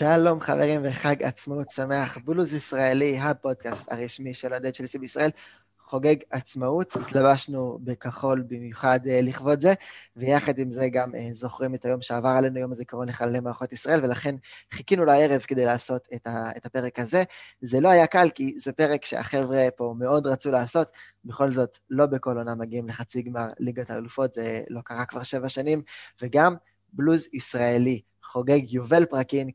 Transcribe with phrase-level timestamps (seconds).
[0.00, 5.30] שלום חברים וחג עצמאות שמח, בלוז ישראלי, הפודקאסט הרשמי של אוהדי צ'לסי בישראל,
[5.78, 9.74] חוגג עצמאות, התלבשנו בכחול במיוחד uh, לכבוד זה,
[10.16, 14.04] ויחד עם זה גם uh, זוכרים את היום שעבר עלינו, יום הזיכרון לחללי מערכות ישראל,
[14.04, 14.34] ולכן
[14.72, 17.22] חיכינו לערב כדי לעשות את, ה, את הפרק הזה.
[17.60, 20.88] זה לא היה קל, כי זה פרק שהחבר'ה פה מאוד רצו לעשות,
[21.24, 25.48] בכל זאת, לא בכל עונה מגיעים לחצי גמר ליגת האלופות, זה לא קרה כבר שבע
[25.48, 25.82] שנים,
[26.22, 26.54] וגם
[26.92, 29.48] בלוז ישראלי חוגג יובל פרקים,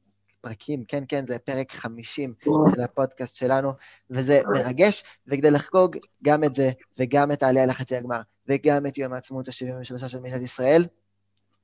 [0.46, 2.34] פרקים, כן, כן, זה פרק 50
[2.76, 3.72] של הפודקאסט שלנו,
[4.10, 9.14] וזה מרגש, וכדי לחגוג גם את זה, וגם את העלייה לחצי הגמר, וגם את יום
[9.14, 10.86] העצמאות ה-73 של מדינת ישראל,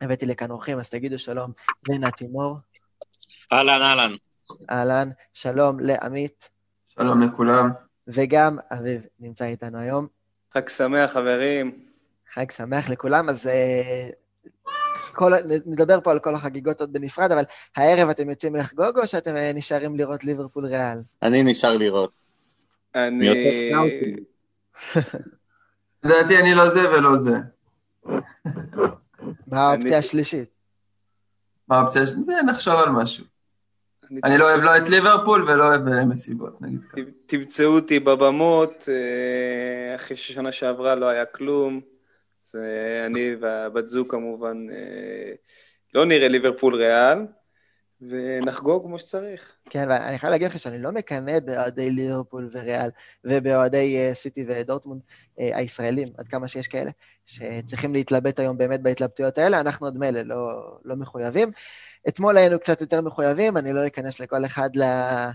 [0.01, 1.51] הבאתי לכאן אורחים, אז תגידו שלום
[1.89, 2.57] לנתי מור.
[3.53, 4.15] אהלן, אהלן.
[4.71, 6.49] אהלן, שלום לעמית.
[6.89, 7.69] שלום לכולם.
[8.07, 10.07] וגם אביב נמצא איתנו היום.
[10.53, 11.85] חג שמח, חברים.
[12.33, 13.49] חג שמח לכולם, אז uh,
[15.11, 15.33] כל,
[15.65, 17.43] נדבר פה על כל החגיגות עוד בנפרד, אבל
[17.75, 20.97] הערב אתם יוצאים לחגוג או שאתם אה, נשארים לראות ליברפול ריאל?
[21.23, 22.11] אני נשאר לראות.
[22.95, 23.29] אני...
[26.03, 27.35] לדעתי אני לא זה ולא זה.
[29.47, 30.49] מה האופציה השלישית?
[31.67, 32.27] מה האופציה השלישית?
[32.45, 33.25] נחשוב על משהו.
[34.23, 37.01] אני לא אוהב לא את ליברפול ולא אוהב אה, מסיבות, נגיד ככה.
[37.25, 41.81] תמצאו אותי בבמות, אה, אחרי ששנה שעברה לא היה כלום.
[42.45, 45.33] זה אני והבת זוג כמובן אה,
[45.93, 47.17] לא נראה ליברפול ריאל,
[48.01, 49.55] ונחגוג כמו שצריך.
[49.69, 52.89] כן, ואני חייב להגיד לך שאני לא מקנא באוהדי ליברפול וריאל,
[53.23, 55.01] ובאוהדי אה, סיטי ודורטמונד
[55.39, 56.91] אה, הישראלים, עד כמה שיש כאלה,
[57.25, 61.51] שצריכים להתלבט היום באמת בהתלבטויות האלה, אנחנו עוד מילא לא, לא מחויבים.
[62.07, 64.81] אתמול היינו קצת יותר מחויבים, אני לא אכנס לכל אחד ל...
[64.81, 65.31] אה,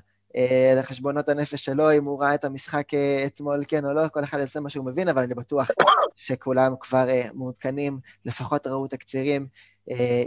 [0.76, 4.38] לחשבונות הנפש שלו, אם הוא ראה את המשחק אה, אתמול, כן או לא, כל אחד
[4.38, 5.68] יעשה מה שהוא מבין, אבל אני בטוח
[6.16, 9.46] שכולם כבר אה, מעודכנים, לפחות ראו תקצירים,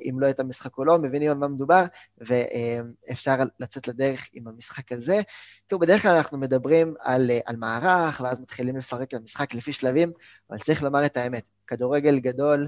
[0.09, 1.85] אם לא את המשחק או לא, מבינים על מה מדובר,
[2.17, 5.21] ואפשר לצאת לדרך עם המשחק הזה.
[5.67, 10.11] תראו, בדרך כלל אנחנו מדברים על, על מערך, ואז מתחילים לפרק את המשחק לפי שלבים,
[10.49, 12.67] אבל צריך לומר את האמת, כדורגל גדול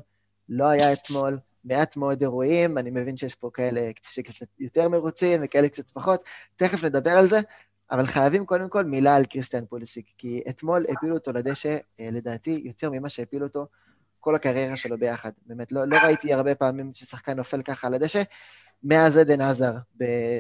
[0.50, 5.70] לא היה אתמול, מעט מאוד אירועים, אני מבין שיש פה כאלה שקצת יותר מרוצים וכאלה
[5.70, 6.24] קצת פחות,
[6.56, 7.40] תכף נדבר על זה,
[7.92, 12.62] אבל חייבים קודם כל מילה על קריסטיאן פוליסיק, כי אתמול הפילו אותו לדשא, אה, לדעתי,
[12.66, 13.68] יותר ממה שהפילו אותו
[14.20, 15.32] כל הקריירה שלו ביחד.
[15.46, 18.22] באמת, לא, לא ראיתי הרבה פעמים ששחקן נופל ככה על הדשא,
[18.84, 19.74] מאז עדן עזר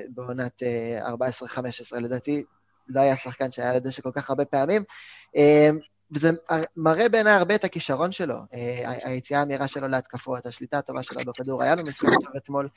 [0.09, 0.64] בעונת
[1.02, 2.44] 14-15, אה, לדעתי,
[2.88, 4.84] לא היה שחקן שהיה על הדשא כל כך הרבה פעמים.
[6.11, 6.29] וזה
[6.77, 11.63] מראה בעיניי הרבה את הכישרון שלו, אה, היציאה המהירה שלו להתקפות, השליטה הטובה שלו בכדור.
[11.63, 12.69] היה לו משחק טוב אתמול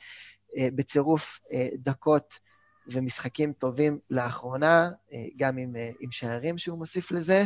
[0.57, 2.39] אה, בצירוף אה, דקות
[2.87, 4.89] ומשחקים טובים לאחרונה,
[5.37, 7.43] גם עם, עם שערים שהוא מוסיף לזה.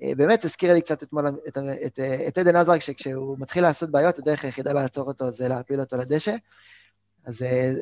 [0.00, 4.44] באמת הזכיר לי קצת אתמול את, את, את עדן עזרק, שכשהוא מתחיל לעשות בעיות, הדרך
[4.44, 6.36] היחידה לעצור אותו זה להפיל אותו לדשא.
[7.24, 7.74] אז זה,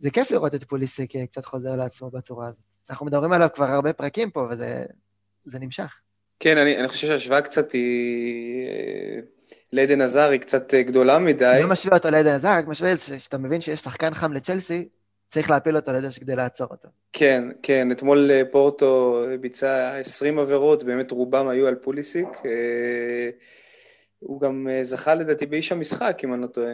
[0.00, 2.62] זה כיף לראות את פוליסיק קצת חוזר לעצמו בצורה הזאת.
[2.90, 6.00] אנחנו מדברים עליו כבר הרבה פרקים פה, וזה נמשך.
[6.42, 8.66] כן, אני, אני חושב שההשוואה קצת היא...
[8.68, 9.20] אה,
[9.72, 11.46] לעדן עזר היא קצת אה, גדולה מדי.
[11.46, 14.88] אני לא משווה אותו לעדן עזר, רק משווה שאתה מבין שיש שחקן חם לצ'לסי,
[15.28, 16.88] צריך להפיל אותו לדשא כדי לעצור אותו.
[17.12, 22.28] כן, כן, אתמול אה, פורטו ביצע 20 עבירות, באמת רובם היו על פוליסיק.
[24.18, 26.72] הוא גם זכה לדעתי באיש המשחק, אם אני לא טועה.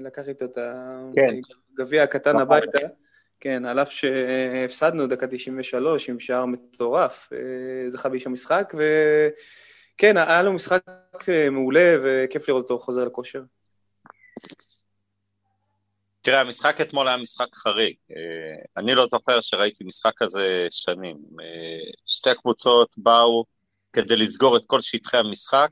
[0.00, 0.58] לקח איתו את
[1.78, 2.78] הגביע הקטן הביתה.
[3.40, 10.42] כן, על אף שהפסדנו דקה 93 עם שער מטורף, אה, זכה באיש המשחק, וכן, היה
[10.42, 10.82] לו משחק
[11.28, 13.42] אה, מעולה וכיף לראות אותו חוזר לכושר.
[16.20, 17.96] תראה, המשחק אתמול היה משחק חריג.
[18.10, 21.16] אה, אני לא זוכר שראיתי משחק כזה שנים.
[22.06, 23.44] שתי קבוצות באו
[23.92, 25.70] כדי לסגור את כל שטחי המשחק,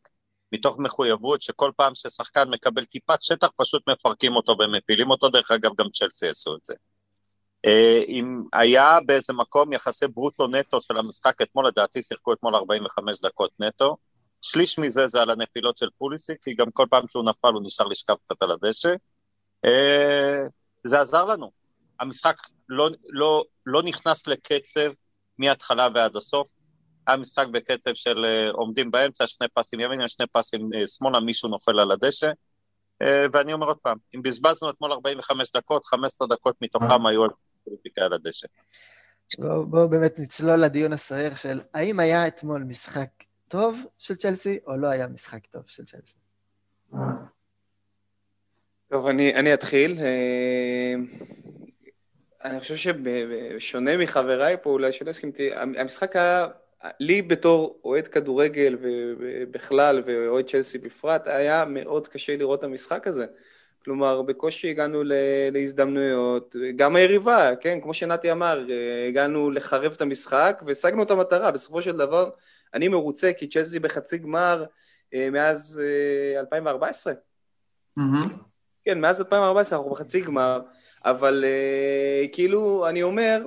[0.53, 5.71] מתוך מחויבות שכל פעם ששחקן מקבל טיפת שטח פשוט מפרקים אותו ומפילים אותו, דרך אגב
[5.79, 6.75] גם צ'לסי עשו את זה.
[7.67, 13.21] אה, אם היה באיזה מקום יחסי ברוטו נטו של המשחק אתמול, לדעתי שיחקו אתמול 45
[13.21, 13.97] דקות נטו.
[14.43, 17.87] שליש מזה זה על הנפילות של פוליסיק, כי גם כל פעם שהוא נפל הוא נשאר
[17.87, 18.95] לשכב קצת על הדשא.
[19.65, 20.49] אה,
[20.85, 21.51] זה עזר לנו.
[22.01, 22.37] המשחק
[22.69, 24.91] לא, לא, לא נכנס לקצב
[25.39, 26.49] מההתחלה ועד הסוף.
[27.07, 31.79] היה משחק בקצב של אה, עומדים באמצע, שני פסים ימינה, שני פסים שמאלה, מישהו נופל
[31.79, 32.31] על הדשא.
[33.33, 37.31] ואני אומר עוד פעם, אם בזבזנו אתמול 45 דקות, 15 דקות מתוכם היו על
[37.69, 38.47] פוליטיקה על הדשא.
[39.39, 43.09] בואו בוא באמת נצלול לדיון הסוער של האם היה אתמול משחק
[43.49, 46.17] טוב של צ'לסי, או לא היה משחק טוב של צ'לסי?
[48.91, 49.99] טוב, אני, אני אתחיל.
[49.99, 50.95] אה,
[52.45, 56.47] אני חושב שבשונה מחבריי פה, אולי שלא הסכים איתי, המשחק היה,
[57.01, 63.27] לי בתור אוהד כדורגל ובכלל, ואוהד צ'לסי בפרט, היה מאוד קשה לראות את המשחק הזה.
[63.89, 65.03] כלומר, בקושי הגענו
[65.53, 68.65] להזדמנויות, גם היריבה, כן, כמו שנתי אמר,
[69.09, 71.51] הגענו לחרב את המשחק והשגנו את המטרה.
[71.51, 72.31] בסופו של דבר,
[72.75, 74.65] אני מרוצה כי צ'לסי בחצי גמר
[75.15, 75.81] מאז
[76.39, 77.13] 2014.
[77.13, 78.03] Mm-hmm.
[78.85, 80.61] כן, מאז 2014 אנחנו בחצי גמר,
[81.05, 81.45] אבל
[82.33, 83.47] כאילו, אני אומר,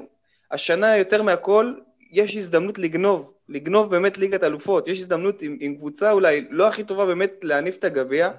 [0.51, 1.73] השנה יותר מהכל,
[2.11, 6.83] יש הזדמנות לגנוב, לגנוב באמת ליגת אלופות, יש הזדמנות עם, עם קבוצה אולי לא הכי
[6.83, 8.31] טובה באמת להניף את הגביע,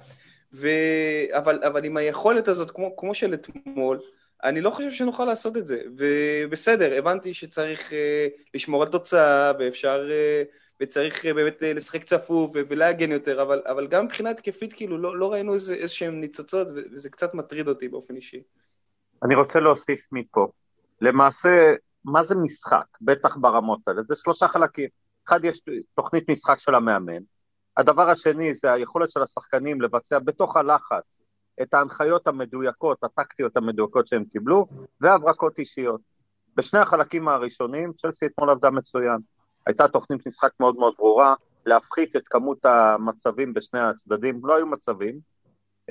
[0.55, 0.67] ו...
[1.37, 3.99] אבל, אבל עם היכולת הזאת, כמו, כמו של אתמול,
[4.43, 5.81] אני לא חושב שנוכל לעשות את זה.
[5.97, 7.95] ובסדר, הבנתי שצריך uh,
[8.53, 10.47] לשמור על תוצאה, ואפשר, uh,
[10.81, 15.17] וצריך uh, באמת uh, לשחק צפוף ולהגן יותר, אבל, אבל גם מבחינה התקפית, כאילו, לא,
[15.17, 18.43] לא ראינו איזה, איזה שהם ניצוצות, וזה קצת מטריד אותי באופן אישי.
[19.23, 20.47] אני רוצה להוסיף מפה.
[21.01, 21.73] למעשה,
[22.05, 24.01] מה זה משחק, בטח ברמות האלה?
[24.07, 24.89] זה שלושה חלקים.
[25.27, 25.61] אחד, יש
[25.95, 27.21] תוכנית משחק של המאמן.
[27.77, 31.21] הדבר השני זה היכולת של השחקנים לבצע בתוך הלחץ
[31.61, 34.67] את ההנחיות המדויקות, הטקטיות המדויקות שהם קיבלו,
[35.01, 36.01] והברקות אישיות.
[36.55, 39.17] בשני החלקים הראשונים, צ'לסי אתמול עבדה מצוין.
[39.67, 41.35] הייתה תוכנית משחק מאוד מאוד ברורה,
[41.65, 45.19] להפחית את כמות המצבים בשני הצדדים, לא היו מצבים.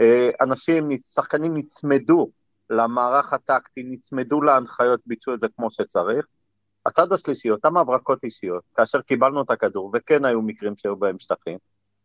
[0.00, 2.30] אה, אנשים, שחקנים נצמדו
[2.70, 6.26] למערך הטקטי, נצמדו להנחיות, ביצעו את זה כמו שצריך.
[6.86, 11.58] הצד השלישי, אותם הברקות אישיות, כאשר קיבלנו את הכדור, וכן היו מקרים שהיו בהם שטחים,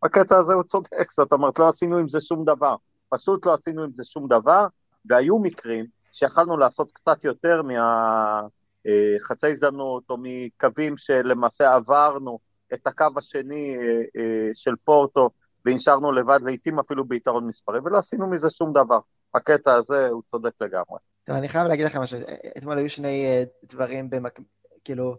[0.03, 2.75] בקטע הזה הוא צודק, זאת אומרת, לא עשינו עם זה שום דבר.
[3.09, 4.67] פשוט לא עשינו עם זה שום דבר,
[5.05, 12.39] והיו מקרים שיכלנו לעשות קצת יותר מהחצי הזדמנות, או מקווים שלמעשה עברנו
[12.73, 13.81] את הקו השני אה,
[14.21, 15.29] אה, של פורטו,
[15.65, 18.99] ונשארנו לבד, לעיתים אפילו ביתרון מספרי, ולא עשינו מזה שום דבר.
[19.35, 20.99] בקטע הזה הוא צודק לגמרי.
[21.23, 22.19] טוב, אני חייב להגיד לכם משהו,
[22.57, 24.39] אתמול היו שני אה, דברים, במק...
[24.83, 25.15] כאילו,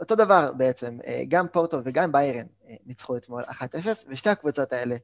[0.00, 3.52] אותו דבר בעצם, אה, גם פורטו וגם ביירן אה, ניצחו אתמול 1-0,
[4.08, 4.96] ושתי הקבוצות האלה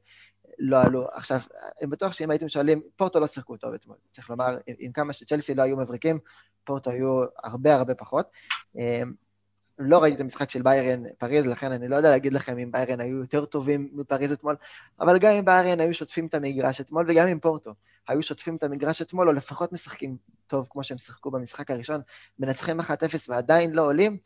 [0.59, 1.07] לא עלו.
[1.13, 1.39] עכשיו,
[1.81, 3.97] אני בטוח שאם הייתם שואלים, פורטו לא שיחקו טוב אתמול.
[4.11, 6.19] צריך לומר, עם כמה שצ'לסי לא היו מבריקים,
[6.63, 8.31] פורטו היו הרבה הרבה פחות.
[9.79, 12.99] לא ראיתי את המשחק של ביירן פריז, לכן אני לא יודע להגיד לכם אם ביירן
[12.99, 14.55] היו יותר טובים מפריז אתמול,
[14.99, 17.73] אבל גם אם ביירן היו שוטפים את המגרש אתמול, וגם אם פורטו
[18.07, 20.17] היו שוטפים את המגרש אתמול, או לפחות משחקים
[20.47, 22.01] טוב כמו שהם שיחקו במשחק הראשון,
[22.39, 22.83] מנצחים 1-0
[23.29, 24.17] ועדיין לא עולים,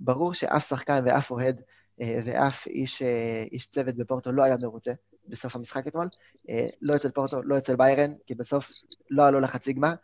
[0.00, 1.60] ברור שאף שחקן ואף אוהד
[2.00, 4.92] אה, ואף איש, אה, איש צוות בפורטו לא היה מרוצה
[5.28, 6.08] בסוף המשחק אתמול.
[6.48, 8.70] אה, לא אצל פורטו, לא אצל ביירן, כי בסוף
[9.10, 9.94] לא עלו לחצי גמר.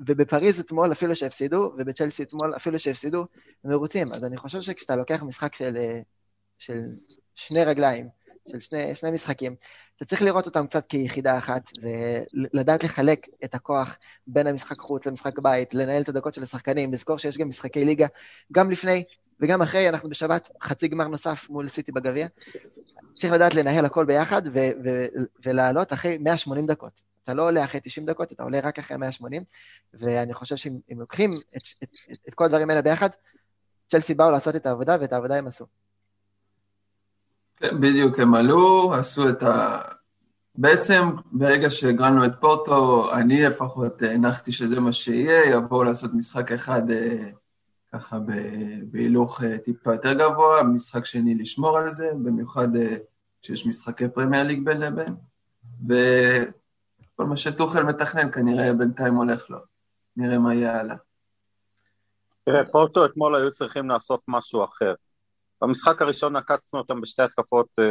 [0.00, 3.26] ובפריז אתמול, אפילו שהפסידו, ובצ'לסי אתמול, אפילו שהפסידו,
[3.64, 4.12] מרוצים.
[4.12, 5.76] אז אני חושב שכשאתה לוקח משחק של,
[6.58, 6.82] של
[7.34, 8.08] שני רגליים,
[8.48, 9.54] של שני, שני משחקים,
[9.96, 15.38] אתה צריך לראות אותם קצת כיחידה אחת, ולדעת לחלק את הכוח בין המשחק חוץ למשחק
[15.38, 18.06] בית, לנהל את הדקות של השחקנים, לזכור שיש גם משחקי ליגה,
[18.52, 19.04] גם לפני
[19.40, 22.26] וגם אחרי, אנחנו בשבת חצי גמר נוסף מול סיטי בגביע.
[23.18, 25.06] צריך לדעת לנהל הכל ביחד ו- ו-
[25.44, 27.00] ולעלות אחרי 180 דקות.
[27.22, 29.44] אתה לא עולה אחרי 90 דקות, אתה עולה רק אחרי 180,
[29.94, 33.10] ואני חושב שאם לוקחים את, את, את, את כל הדברים האלה ביחד,
[33.90, 35.66] צ'לסי באו לעשות את העבודה, ואת העבודה הם עשו.
[37.60, 39.80] כן, בדיוק, הם עלו, עשו את ה...
[40.54, 46.90] בעצם, ברגע שהגרלנו את פורטו, אני לפחות הנחתי שזה מה שיהיה, יבואו לעשות משחק אחד
[46.90, 47.30] אה,
[47.92, 48.18] ככה
[48.84, 52.96] בהילוך אה, טיפה יותר גבוה, משחק שני לשמור על זה, במיוחד אה,
[53.42, 55.14] כשיש משחקי פרמייר ליג בין לבין,
[55.88, 59.58] וכל מה שטוחל מתכנן כנראה בינתיים הולך לו.
[60.16, 60.96] נראה מה יהיה הלאה.
[62.44, 64.94] תראה, פורטו אתמול היו צריכים לעשות משהו אחר.
[65.62, 67.84] במשחק הראשון עקצנו אותם בשתי התקפות, אה,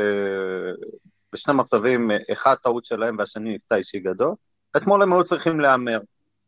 [1.34, 4.34] בשני מצבים, אחד טעות שלהם והשני מבצע אישי גדול.
[4.78, 6.00] אתמול הם היו צריכים להמר.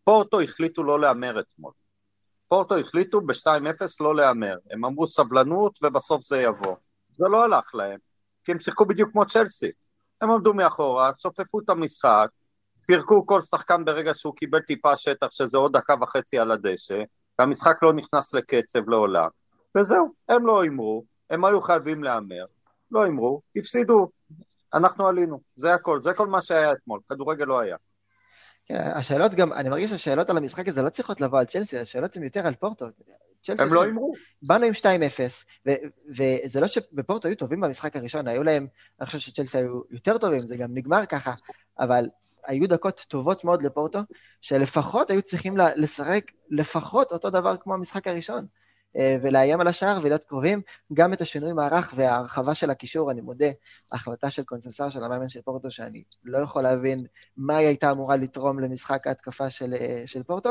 [0.03, 1.71] פורטו החליטו לא להמר אתמול.
[2.47, 4.57] פורטו החליטו ב-2-0 לא להמר.
[4.71, 6.75] הם אמרו סבלנות ובסוף זה יבוא.
[7.11, 7.99] זה לא הלך להם,
[8.43, 9.71] כי הם שיחקו בדיוק כמו צ'לסי.
[10.21, 12.27] הם עמדו מאחורה, צופפו את המשחק,
[12.85, 17.03] פירקו כל שחקן ברגע שהוא קיבל טיפה שטח, שזה עוד דקה וחצי על הדשא,
[17.39, 19.27] והמשחק לא נכנס לקצב לעולם.
[19.77, 22.45] וזהו, הם לא הימרו, הם היו חייבים להמר,
[22.91, 24.09] לא הימרו, הפסידו,
[24.73, 27.75] אנחנו עלינו, זה הכל, זה כל מה שהיה אתמול, כדורגל לא היה.
[28.65, 32.15] כן, השאלות גם, אני מרגיש שהשאלות על המשחק הזה לא צריכות לבוא על צ'לסי, השאלות
[32.15, 32.85] הן יותר על פורטו.
[33.43, 34.13] צ'לסי, הם לא הימרו.
[34.41, 35.65] באנו עם 2-0,
[36.07, 38.67] וזה לא שבפורטו היו טובים במשחק הראשון, היו להם,
[38.99, 41.33] אני חושב שצ'לסי היו יותר טובים, זה גם נגמר ככה,
[41.79, 42.09] אבל
[42.45, 43.99] היו דקות טובות מאוד לפורטו,
[44.41, 48.45] שלפחות היו צריכים לשחק לפחות אותו דבר כמו המשחק הראשון.
[48.97, 50.61] אה, ולאיים על השער ולהיות קרובים.
[50.93, 53.49] גם את השינוי מערך וההרחבה של הקישור, אני מודה,
[53.91, 57.05] החלטה של קונסנסר של המאמן של פורטו, שאני לא יכול להבין
[57.37, 60.49] מה היא הייתה אמורה לתרום למשחק ההתקפה של, אה, של פורטו.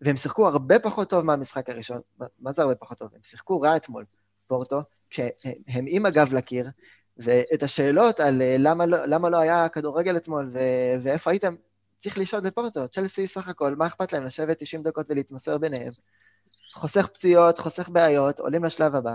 [0.00, 2.00] והם שיחקו הרבה פחות טוב מהמשחק הראשון.
[2.40, 3.08] מה זה הרבה פחות טוב?
[3.14, 4.04] הם שיחקו רע אתמול,
[4.46, 4.80] פורטו,
[5.10, 6.70] כשהם עם הגב לקיר,
[7.16, 11.54] ואת השאלות על למה לא, למה לא היה כדורגל אתמול ו- ואיפה הייתם,
[12.00, 12.88] צריך לשאול בפורטו.
[12.88, 15.92] צ'לסי סך הכל, מה אכפת להם לשבת 90 דקות ולהתמסר ביניהם?
[16.72, 19.14] חוסך פציעות, חוסך בעיות, עולים לשלב הבא.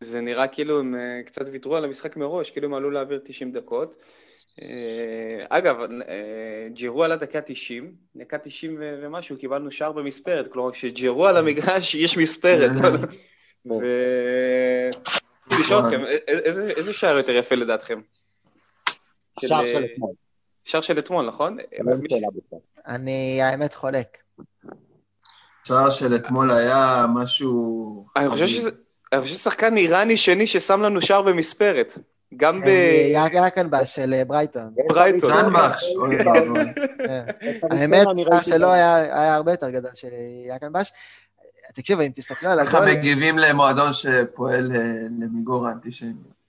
[0.00, 3.52] זה נראה כאילו הם אה, קצת ויתרו על המשחק מראש, כאילו הם עלו להעביר 90
[3.52, 4.02] דקות.
[4.62, 4.66] אה,
[5.48, 11.36] אגב, אה, ג'ירו על הדקה 90, דקה 90 ומשהו, קיבלנו שער במספרת, כלומר כשג'ירו על
[11.36, 12.70] המגרש יש מספרת.
[13.70, 13.84] ו...
[15.50, 16.00] לשאול אתכם,
[16.76, 18.00] איזה שער יותר יפה לדעתכם?
[19.40, 20.12] שער של אתמול.
[20.64, 21.58] שער של אתמול, נכון?
[22.86, 24.18] אני האמת חולק.
[25.64, 28.06] שער של אתמול היה משהו...
[28.16, 28.70] אני חושב שזה...
[29.12, 31.98] אני חושב ששחקן איראני שני ששם לנו שער במספרת.
[32.36, 32.68] גם ב...
[33.32, 34.74] יאקנבש של אה, ברייטון.
[34.88, 35.30] ברייטון.
[35.30, 35.80] ז'אנבך.
[36.98, 37.24] כן.
[37.70, 40.08] האמת, השער שלו היה הרבה יותר גדול של
[40.46, 40.92] יאקנבש.
[41.74, 42.72] תקשיבו, אם תסתכלו על הגול...
[42.72, 44.82] ככה מגיבים למועדון שפועל אה,
[45.20, 46.40] למיגור האנטישמיות.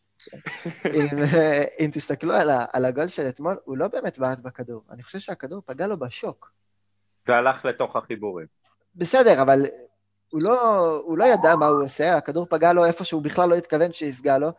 [1.79, 2.33] אם תסתכלו
[2.73, 4.83] על הגול של אתמול, הוא לא באמת בעט בכדור.
[4.91, 6.51] אני חושב שהכדור פגע לו בשוק.
[7.27, 8.60] והלך לתוך החיבורים.
[8.95, 9.65] בסדר, אבל
[10.29, 13.55] הוא לא, הוא לא ידע מה הוא עושה, הכדור פגע לו איפה שהוא בכלל לא
[13.55, 14.51] התכוון שיפגע לו.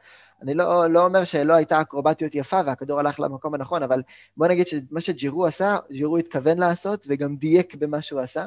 [0.42, 4.02] אני לא, לא אומר שלא הייתה אקרובטיות יפה והכדור הלך למקום הנכון, אבל
[4.36, 8.46] בוא נגיד שמה שג'ירו עשה, ג'ירו התכוון לעשות וגם דייק במה שהוא עשה.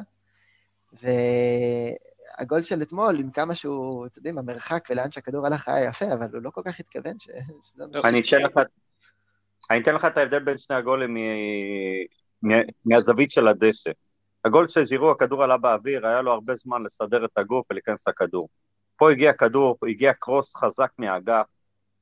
[0.92, 6.26] והגול של אתמול, עם כמה שהוא, אתם יודעים, המרחק ולאן שהכדור הלך היה יפה, אבל
[6.32, 7.28] הוא לא כל כך התכוון ש...
[8.04, 8.60] אני אתן לך...
[9.70, 11.16] אני אתן לך את ההבדל בין שני הגולים
[12.84, 13.90] מהזווית של הדשא.
[14.46, 18.48] הגול של ז'ירו, הכדור עלה באוויר, היה לו הרבה זמן לסדר את הגוף ולהיכנס לכדור.
[18.96, 21.46] פה הגיע כדור, הגיע קרוס חזק מהאגף,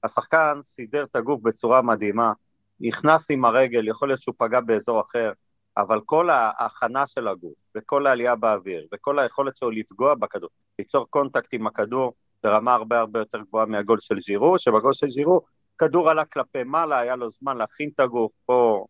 [0.02, 2.32] השחקן סידר את הגוף בצורה מדהימה,
[2.80, 5.32] נכנס עם הרגל, יכול להיות שהוא פגע באזור אחר,
[5.76, 11.48] אבל כל ההכנה של הגוף, וכל העלייה באוויר, וכל היכולת שלו לפגוע בכדור, ליצור קונטקט
[11.52, 15.40] עם הכדור ברמה הרבה הרבה יותר גבוהה מהגול של ז'ירו, שבגול של ז'ירו
[15.78, 18.86] כדור עלה כלפי מעלה, היה לו זמן להכין את הגוף, פה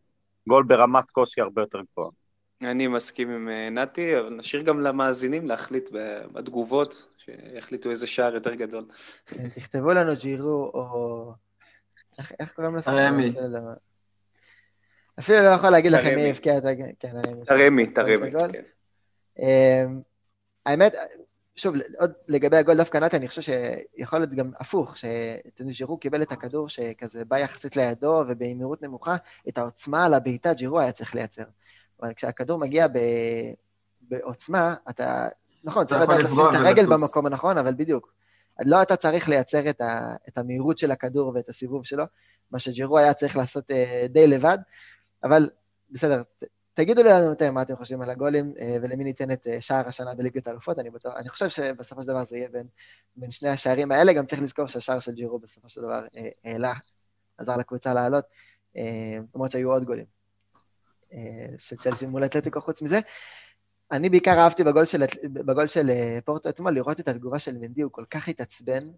[0.49, 2.24] גול ברמת קושי הרבה יותר גבוהה.
[2.67, 5.89] אני מסכים עם אה, נתי, אבל נשאיר גם למאזינים להחליט
[6.33, 8.85] בתגובות, שיחליטו איזה שער יותר גדול.
[9.55, 11.33] תכתבו לנו ג'ירו או...
[12.41, 12.91] איך קוראים לזה?
[12.91, 13.33] הרמי.
[15.19, 16.87] אפילו לא יכול להגיד לכם מי הבקיע את הגול.
[16.99, 17.17] כן,
[17.49, 17.87] הרמי.
[17.97, 18.63] הרמי, כן.
[19.39, 20.01] אמ,
[20.67, 20.95] האמת,
[21.57, 26.33] שוב, עוד לגבי הגול דווקא נתי, אני חושב שיכול להיות גם הפוך, שג'ירו קיבל את
[26.33, 29.17] הכדור שכזה בא יחסית לידו ובמהירות נמוכה,
[29.49, 31.45] את העוצמה על הבעיטה ג'ירו היה צריך לייצר.
[32.05, 32.99] אבל כשהכדור מגיע ב...
[34.01, 35.29] בעוצמה, אתה...
[35.65, 38.15] נכון, צריך לדעת לשים את הרגל במקום הנכון, אבל בדיוק.
[38.65, 40.15] לא אתה צריך לייצר את, ה...
[40.29, 42.05] את המהירות של הכדור ואת הסיבוב שלו,
[42.51, 44.59] מה שג'ירו היה צריך לעשות uh, די לבד,
[45.23, 45.51] אבל
[45.91, 46.23] בסדר.
[46.75, 50.15] תגידו לנו אתם מה אתם חושבים על הגולים, uh, ולמי ניתן את uh, שער השנה
[50.15, 52.67] בליגת האלופות, אני בטוח, אני חושב שבסופו של דבר זה יהיה בין,
[53.17, 56.05] בין שני השערים האלה, גם צריך לזכור שהשער של ג'ירו בסופו של דבר
[56.45, 56.73] העלה,
[57.39, 58.25] עזר לקבוצה לעלות,
[59.35, 60.14] למרות שהיו עוד גולים.
[61.59, 63.01] של צ'לסי מול אתלטיקו חוץ מזה.
[63.93, 67.83] אני בעיקר אהבתי בגול של, בגול של אה, פורטו אתמול לראות את התגובה של מנדי,
[67.83, 68.89] הוא כל כך התעצבן,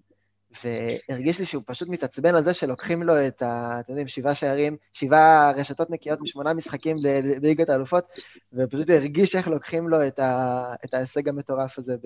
[0.64, 3.80] והרגיש לי שהוא פשוט מתעצבן על זה שלוקחים לו את ה...
[3.80, 6.96] אתם יודעים, שבעה שערים, שבעה רשתות נקיות משמונה משחקים
[7.40, 8.12] בליגת האלופות,
[8.52, 10.74] ופשוט הרגיש איך לוקחים לו את, ה...
[10.84, 11.96] את ההישג המטורף הזה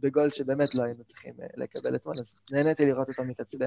[0.00, 3.66] בגול שבאמת לא היינו צריכים אה, לקבל אתמול, אז נהניתי לראות אותו מתעצבן.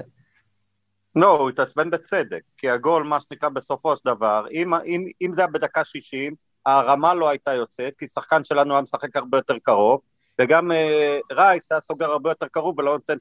[1.16, 5.40] לא, הוא התעצבן בצדק, כי הגול, מה שנקרא, בסופו של דבר, אם, אם, אם זה
[5.40, 6.34] היה בדקה 60,
[6.66, 10.00] הרמה לא הייתה יוצאת, כי שחקן שלנו היה משחק הרבה יותר קרוב,
[10.40, 13.16] וגם אה, רייס היה סוגר הרבה יותר קרוב ולא נותן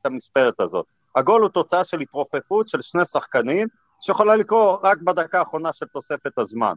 [0.00, 0.86] את המספרת הזאת.
[1.16, 3.68] הגול הוא תוצאה של התרופפות של שני שחקנים,
[4.00, 6.74] שיכולה לקרות רק בדקה האחרונה של תוספת הזמן.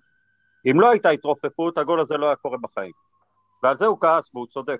[0.71, 2.91] אם לא הייתה התרופפות, הגול הזה לא היה קורה בחיים.
[3.63, 4.79] ועל זה הוא כעס והוא צודק.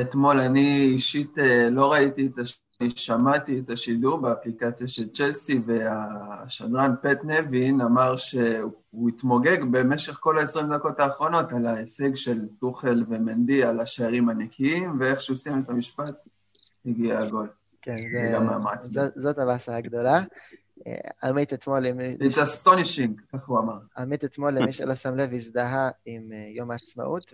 [0.00, 2.58] אתמול אני אישית אה, לא ראיתי את הש...
[2.80, 10.38] אני שמעתי את השידור באפליקציה של צ'לסי, והשדרן פט נבין אמר שהוא התמוגג במשך כל
[10.38, 15.70] ה-20 דקות האחרונות על ההישג של טוחל ומנדי, על השערים הנקיים, ואיך שהוא סיים את
[15.70, 16.14] המשפט,
[16.86, 17.48] הגיע הגול.
[17.82, 18.82] כן, זה, גם מאמץ.
[18.82, 20.22] זאת, זאת הבאסה הגדולה.
[21.22, 21.86] עמית אתמול...
[22.20, 23.78] It's astonishing, כך הוא אמר.
[23.98, 27.32] עמית אתמול, למי שלא שם לב, הזדהה עם אה, יום העצמאות,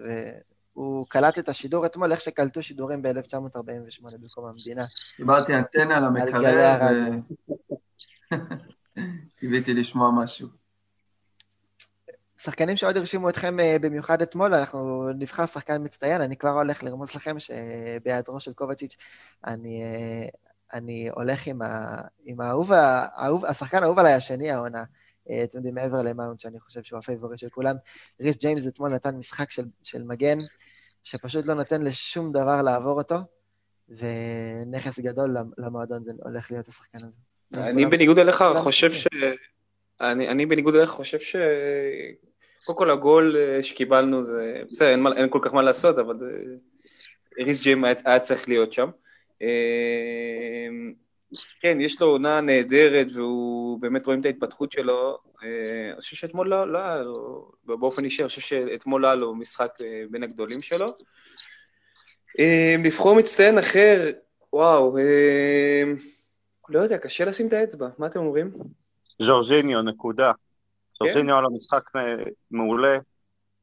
[0.73, 4.85] הוא קלט את השידור אתמול, איך שקלטו שידורים ב-1948 בקום המדינה.
[5.17, 6.81] קיבלתי אנטנה על המקרר,
[9.37, 10.49] קיוויתי לשמוע משהו.
[12.39, 17.15] שחקנים שעוד הרשימו אתכם אה, במיוחד אתמול, אנחנו נבחר שחקן מצטיין, אני כבר הולך לרמוז
[17.15, 18.97] לכם שבהיעדרו של קובצ'יץ',
[19.47, 20.29] אני, אה,
[20.73, 24.85] אני הולך עם, ה, עם האהוב, האהוב, השחקן האהוב עליי השני העונה,
[25.27, 27.77] אתם יודעים, מעבר למאונט, שאני חושב שהוא ה favorite של כולם.
[28.21, 30.39] ריס ג'יימס אתמול נתן משחק של, של מגן,
[31.05, 33.17] שפשוט לא נותן לשום דבר לעבור אותו,
[33.89, 37.67] ונכס גדול למועדון זה הולך להיות השחקן הזה.
[37.71, 39.07] אני בניגוד אליך חושב ש...
[40.01, 41.37] אני, אני בניגוד אליך חושב ש...
[42.65, 44.63] קודם כל הגול אה, שקיבלנו זה...
[44.71, 46.17] בסדר, אין, אין כל כך מה לעשות, אבל
[47.39, 48.91] ריס ג'ים היה, היה צריך להיות שם.
[51.33, 55.19] אה, כן, יש לו עונה נהדרת, והוא באמת רואים את ההתפתחות שלו.
[55.43, 59.17] אה, אני חושב שאתמול לא, לא היה לו, באופן אישי, אני חושב שאתמול לא היה
[59.17, 59.79] לו משחק
[60.11, 60.87] בין הגדולים שלו.
[62.85, 64.11] לבחור מצטיין אחר,
[64.53, 64.97] וואו,
[66.69, 68.51] לא יודע, קשה לשים את האצבע, מה אתם אומרים?
[69.23, 70.33] ז'ורג'יניו, נקודה.
[70.99, 71.91] ז'ורג'יניו על המשחק
[72.51, 72.99] מעולה,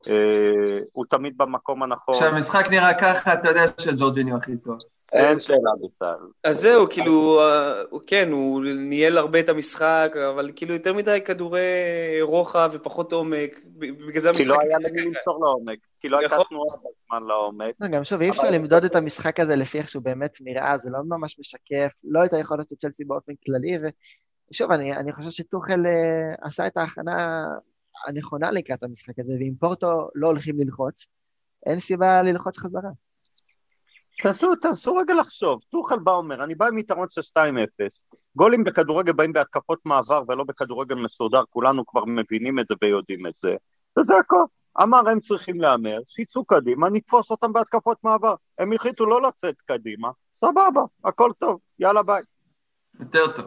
[0.08, 2.16] אה, הוא תמיד במקום הנכון.
[2.16, 4.78] כשהמשחק נראה ככה, אתה יודע שג'ורג'יניו הכי טוב.
[5.14, 6.18] אין שאלה בכלל.
[6.44, 11.62] אז זהו, כאילו, אה, כן, הוא ניהל הרבה את המשחק, אבל כאילו יותר מדי כדורי
[12.22, 14.44] רוחב ופחות עומק, בגלל זה המשחק...
[14.44, 17.76] כי לא היה למי למסור לעומק, כי לא הייתה תנועה בזמן לעומק.
[17.80, 20.90] לא, גם שוב, אי אפשר למדוד את המשחק הזה לפי איך שהוא באמת נראה, זה
[20.90, 23.78] לא ממש משקף, לא את היכולת של צ'לסי באופן כללי,
[24.52, 27.46] ושוב, אני חושב שטוחל אה, עשה את ההכנה
[28.08, 31.08] הנכונה לקראת המשחק הזה, ואם פורטו לא הולכים ללחוץ,
[31.66, 32.90] אין סיבה ללחוץ חזרה.
[34.24, 37.36] תעשו, תעשו רגע לחשוב, טוחל בא אומר, אני בא עם יתרון של 2-0,
[38.36, 43.38] גולים בכדורגל באים בהתקפות מעבר ולא בכדורגל מסודר, כולנו כבר מבינים את זה ויודעים את
[43.38, 43.56] זה,
[44.00, 44.44] וזה הכל.
[44.82, 48.36] אמר הם צריכים להמר, שיצאו קדימה, נתפוס אותם בהתקפות מעבר.
[48.60, 52.24] הם החליטו לא לצאת קדימה, סבבה, הכל טוב, יאללה ביי.
[53.00, 53.46] יותר טוב.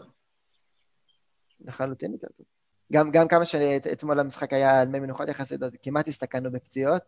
[1.61, 2.47] לחלוטין יותר טוב.
[2.93, 7.02] גם, גם כמה שאתמול המשחק היה על מי מנוחות יחסית, כמעט הסתכלנו בפציעות.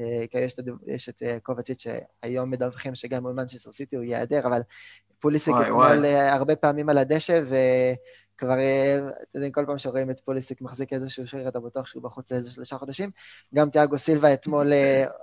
[0.00, 0.38] אה, כי
[0.86, 4.60] יש, את אה, קובצ'יץ' שהיום מדווחים שגם מול מנצ'סטר סיטי הוא ייעדר, אבל
[5.18, 8.54] פוליסיק אתמול אה, הרבה פעמים על הדשא, וכבר,
[9.22, 12.50] אתם יודעים, כל פעם שרואים את פוליסיק מחזיק איזשהו שריר, אתה בטוח שהוא בחוץ לאיזה
[12.50, 13.10] שלושה חודשים.
[13.54, 14.72] גם תיאגו סילבה אתמול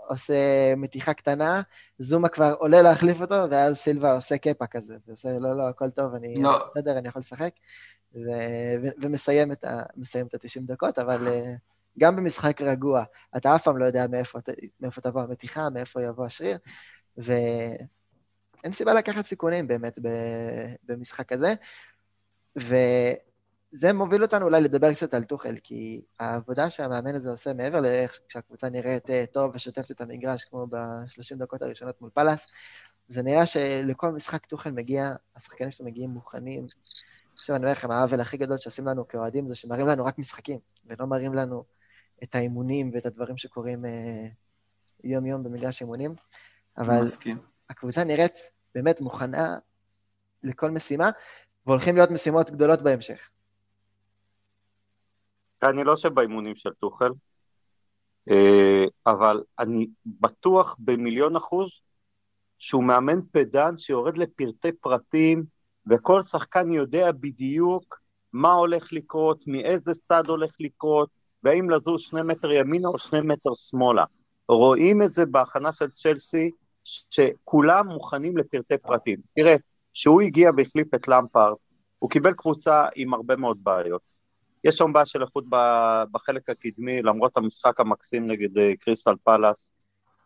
[0.08, 0.34] עושה
[0.78, 1.62] מתיחה קטנה,
[2.00, 6.14] זומה כבר עולה להחליף אותו, ואז סילבה עושה קפה כזה, ועושה, לא, לא, הכל טוב,
[6.14, 6.66] אני לא.
[6.72, 7.52] בסדר, אני יכול לשחק.
[9.02, 11.28] ומסיים את ה-90 דקות, אבל
[12.00, 13.04] גם במשחק רגוע,
[13.38, 14.40] אתה אף פעם לא יודע מאיפה,
[14.80, 16.58] מאיפה תבוא המתיחה, מאיפה יבוא השריר,
[17.18, 20.00] ואין סיבה לקחת סיכונים באמת
[20.84, 21.54] במשחק הזה.
[22.56, 28.20] וזה מוביל אותנו אולי לדבר קצת על טוחל, כי העבודה שהמאמן הזה עושה מעבר לאיך
[28.28, 32.48] שהקבוצה נראית אה, טוב ושוטפת את המגרש, כמו ב-30 דקות הראשונות מול פאלאס,
[33.08, 36.68] זה נראה שלכל משחק טוחל מגיע, השחקנים שלו מגיעים מוכנים.
[37.36, 40.60] עכשיו אני אומר לכם, העוול הכי גדול שעושים לנו כאוהדים זה שמראים לנו רק משחקים,
[40.86, 41.64] ולא מראים לנו
[42.24, 44.28] את האימונים ואת הדברים שקורים אה,
[45.04, 46.16] יום-יום במגרש אימונים,
[46.78, 47.38] אבל מסכים.
[47.70, 48.38] הקבוצה נראית
[48.76, 49.58] באמת מוכנה
[50.44, 51.10] לכל משימה,
[51.66, 53.30] והולכים להיות משימות גדולות בהמשך.
[55.64, 57.12] אני לא יושב באימונים של טוחל,
[58.30, 61.70] אה, אבל אני בטוח במיליון אחוז
[62.60, 65.44] שהוא מאמן פדן שיורד לפרטי פרטים,
[65.88, 68.02] וכל שחקן יודע בדיוק
[68.34, 71.10] מה הולך לקרות, מאיזה צד הולך לקרות,
[71.44, 74.04] והאם לזוז שני מטר ימינה או שני מטר שמאלה.
[74.50, 76.52] רואים את זה בהכנה של צ'לסי,
[76.84, 79.20] שכולם מוכנים לפרטי פרטים.
[79.36, 79.56] תראה,
[79.94, 81.56] כשהוא הגיע והחליף את למפארד,
[82.00, 84.02] הוא קיבל קבוצה עם הרבה מאוד בעיות.
[84.64, 85.44] יש שם בעיה של איכות
[86.12, 89.72] בחלק הקדמי, למרות המשחק המקסים נגד אה, קריסטל פלאס.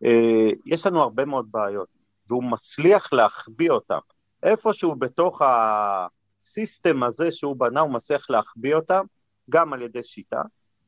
[0.05, 1.87] אה, יש לנו הרבה מאוד בעיות,
[2.29, 3.99] והוא מצליח להחביא אותם.
[4.43, 9.05] איפשהו בתוך הסיסטם הזה שהוא בנה, הוא מצליח להחביא אותם,
[9.49, 10.41] גם על ידי שיטה,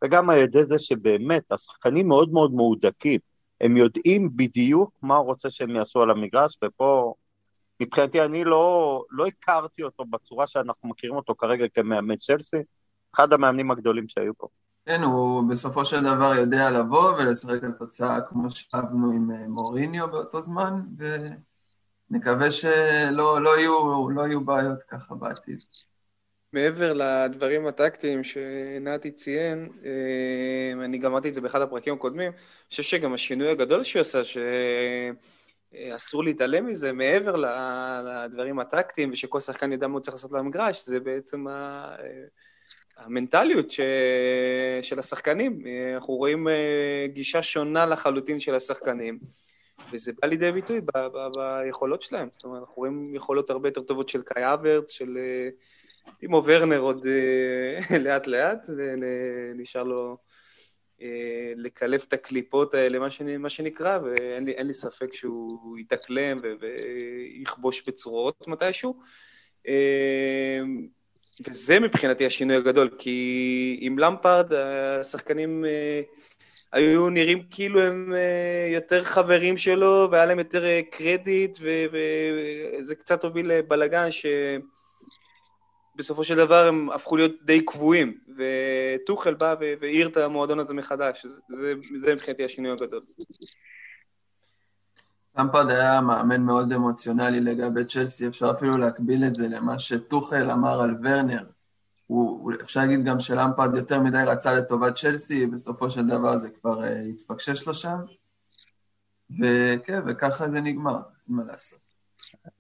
[0.04, 3.20] וגם על ידי זה שבאמת השחקנים מאוד מאוד מהודקים,
[3.62, 7.14] הם יודעים בדיוק מה הוא רוצה שהם יעשו על המגרש, ופה
[7.80, 12.58] מבחינתי אני לא, לא הכרתי אותו בצורה שאנחנו מכירים אותו כרגע כמאמן צ'לסי,
[13.16, 14.48] אחד המאמנים הגדולים שהיו פה.
[14.86, 20.12] כן, הוא בסופו של דבר יודע לבוא ולשחק על תוצאה כמו שאהבנו עם אה, מוריניו
[20.12, 20.82] באותו זמן,
[22.12, 25.60] ונקווה שלא לא יהיו, לא יהיו בעיות ככה בעתיד.
[26.54, 32.70] מעבר לדברים הטקטיים שנתי ציין, אה, אני גם אמרתי את זה באחד הפרקים הקודמים, אני
[32.70, 34.22] חושב שגם השינוי הגדול שהוא עשה,
[35.74, 37.36] שאסור להתעלם מזה, מעבר
[38.26, 41.46] לדברים הטקטיים, ושכל שחקן ידע מה הוא צריך לעשות למגרש, זה בעצם
[42.98, 43.72] המנטליות
[44.82, 45.62] של השחקנים.
[45.96, 49.20] אנחנו רואים אה, גישה שונה לחלוטין של השחקנים.
[49.92, 50.82] וזה בא לידי ביטוי
[51.36, 52.30] ביכולות שלהם.
[52.32, 55.50] זאת אומרת, אנחנו רואים יכולות הרבה יותר טובות של קאי אברט, של אה,
[56.20, 60.18] טימו ורנר עוד אה, לאט לאט, ונשאר לו
[61.02, 66.38] אה, לקלף את הקליפות האלה, מה, שאני, מה שנקרא, ואין לי, לי ספק שהוא יתאקלם
[66.60, 69.00] ויכבוש בצרורות מתישהו.
[69.68, 70.60] אה,
[71.48, 75.66] וזה מבחינתי השינוי הגדול, כי עם למפרד השחקנים
[76.72, 78.14] היו נראים כאילו הם
[78.74, 84.26] יותר חברים שלו, והיה להם יותר קרדיט, וזה קצת הוביל לבלגן ש...
[85.98, 91.26] בסופו של דבר הם הפכו להיות די קבועים, וטוחל בא והעיר את המועדון הזה מחדש,
[91.26, 93.02] זה, זה, זה מבחינתי השינוי הגדול.
[95.38, 100.82] למפרד היה מאמן מאוד אמוציונלי לגבי צ'לסי, אפשר אפילו להקביל את זה למה שטוחל אמר
[100.82, 101.44] על ורנר.
[102.08, 106.84] הוא, אפשר להגיד גם שלמפרד יותר מדי רצה לטובת צ'לסי, בסופו של דבר זה כבר
[106.84, 107.98] uh, התפקשש לו שם.
[109.40, 111.80] וכן, וככה זה נגמר, אין מה לעשות.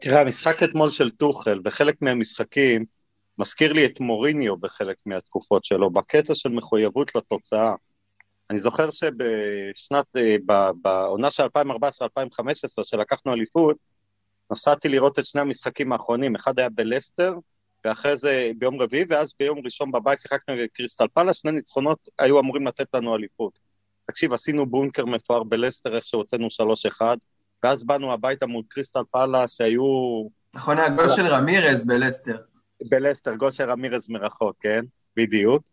[0.02, 2.86] תראה, המשחק אתמול של טוחל, וחלק מהמשחקים,
[3.40, 7.76] מזכיר לי את מוריניו בחלק מהתקופות שלו, בקטע של מחויבות לתוצאה.
[8.50, 10.36] אני זוכר שבשנת, אה,
[10.82, 13.78] בעונה של 2014-2015, שלקחנו אליפות,
[14.52, 17.34] נסעתי לראות את שני המשחקים האחרונים, אחד היה בלסטר,
[17.86, 22.68] ואחרי זה ביום רביעי, ואז ביום ראשון בבית שיחקנו קריסטל פאלה, שני ניצחונות היו אמורים
[22.68, 23.60] לתת לנו אליפות.
[24.08, 26.48] תקשיב, עשינו בונקר מפואר בלסטר, איך שהוצאנו
[27.02, 27.02] 3-1,
[27.64, 29.84] ואז באנו הביתה מול קריסטל פאלה, שהיו...
[30.54, 32.38] נכון, הגול של רמירז בלסטר.
[32.90, 34.82] בלסטר, גול של רמירז מרחוק, כן?
[35.16, 35.64] בדיוק.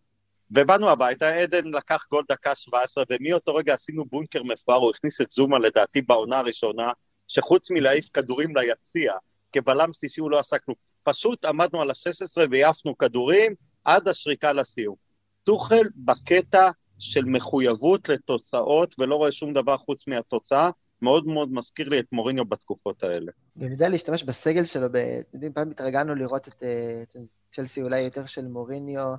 [0.51, 5.31] ובאנו הביתה, עדן לקח גול דקה 17, ומאותו רגע עשינו בונקר מפואר, הוא הכניס את
[5.31, 6.93] זומה לדעתי בעונה הראשונה,
[7.29, 9.13] שחוץ מלהעיף כדורים ליציע,
[9.53, 10.77] כבלם שלישי הוא לא עשה כלום.
[11.03, 14.97] פשוט עמדנו על ה-16 והעפנו כדורים עד השריקה לסיום.
[15.45, 20.71] טוחל בקטע של מחויבות לתוצאות ולא רואה שום דבר חוץ מהתוצאה,
[21.03, 23.33] מאוד מאוד מזכיר לי את מוריניו בתקופות האלה.
[23.59, 24.99] גם יודע להשתמש בסגל שלו, אתם
[25.35, 27.17] יודעים, פעם התרגלנו לראות את, אה, את
[27.53, 29.15] צ'לסי אולי יותר של מוריניו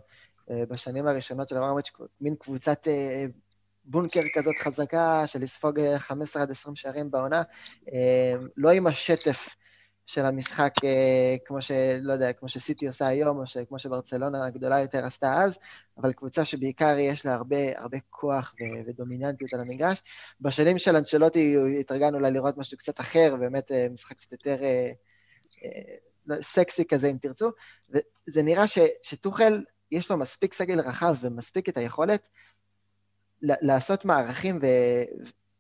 [0.52, 3.26] אה, בשנים הראשונות של אברמוביץ', מין קבוצת אה,
[3.86, 7.44] בונקר כזאת חזקה של לספוג 15 עד 20 שערים בעונה,
[8.58, 9.56] לא עם השטף
[10.06, 10.74] של המשחק
[11.46, 11.72] כמו ש...
[12.02, 15.58] לא יודע, כמו שסיטי עושה היום, או כמו שברצלונה הגדולה יותר עשתה אז,
[15.98, 18.64] אבל קבוצה שבעיקר יש לה הרבה, הרבה כוח ו...
[18.90, 20.04] ודומיננטיות על המגרש.
[20.42, 24.58] בשנים של אנצ'לוטי התרגלנו לה לראות משהו קצת אחר, באמת משחק קצת יותר
[26.42, 27.52] סקסי כזה, אם תרצו,
[27.90, 28.80] וזה נראה ש...
[29.04, 32.28] שטוחל, יש לו מספיק סגל רחב ומספיק את היכולת
[33.42, 34.66] לעשות מערכים ו...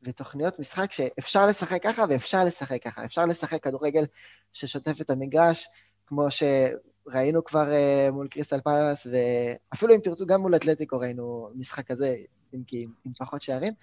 [0.05, 3.05] ותוכניות משחק שאפשר לשחק ככה ואפשר לשחק ככה.
[3.05, 4.05] אפשר לשחק כדורגל
[4.53, 5.67] ששוטף את המגרש,
[6.07, 11.87] כמו שראינו כבר uh, מול קריסטל פלאס, ואפילו אם תרצו, גם מול אתלטיקו ראינו משחק
[11.87, 12.15] כזה,
[12.55, 13.73] אם כי עם פחות שערים.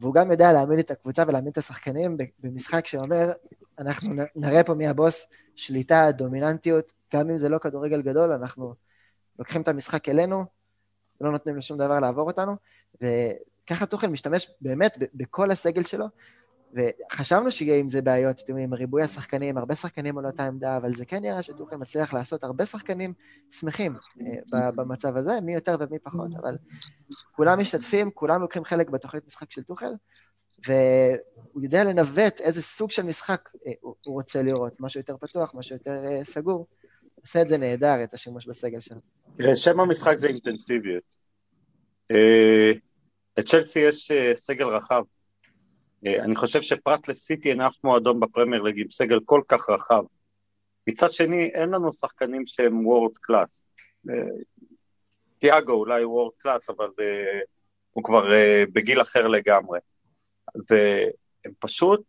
[0.00, 3.32] והוא גם יודע להעמיד את הקבוצה ולהעמיד את השחקנים במשחק שאומר,
[3.78, 8.74] אנחנו נראה פה מי הבוס, שליטה, דומיננטיות, גם אם זה לא כדורגל גדול, אנחנו
[9.38, 10.44] לוקחים את המשחק אלינו,
[11.20, 12.56] ולא נותנים לשום דבר לעבור אותנו,
[13.72, 16.06] וככה טוחל משתמש באמת בכל הסגל שלו,
[16.74, 20.94] וחשבנו שיהיה עם זה בעיות, אתם יודעים, ריבוי השחקנים, הרבה שחקנים על אותה עמדה, אבל
[20.94, 23.12] זה כן נראה שטוחל מצליח לעשות הרבה שחקנים
[23.50, 23.94] שמחים
[24.54, 26.56] אה, במצב הזה, מי יותר ומי פחות, אבל
[27.36, 29.92] כולם משתתפים, כולם לוקחים חלק בתוכנית משחק של טוחל,
[30.66, 35.76] והוא יודע לנווט איזה סוג של משחק אה, הוא רוצה לראות, משהו יותר פתוח, משהו
[35.76, 36.66] יותר אה, סגור.
[37.20, 39.00] עושה את זה נהדר, את השימוש בסגל שלו.
[39.36, 41.16] תראה, שם המשחק זה אינטנסיביות.
[43.38, 45.02] לצ'לסי יש סגל רחב.
[46.06, 50.02] אה, אני חושב שפרט לסיטי אין אף מועדון בפרמייר ליג עם סגל כל כך רחב.
[50.86, 53.64] מצד שני, אין לנו שחקנים שהם world class.
[54.10, 54.14] אה,
[55.38, 57.40] תיאגו אולי world class, אבל אה,
[57.90, 58.24] הוא כבר
[58.72, 59.78] בגיל אחר לגמרי.
[60.70, 62.00] והם פשוט,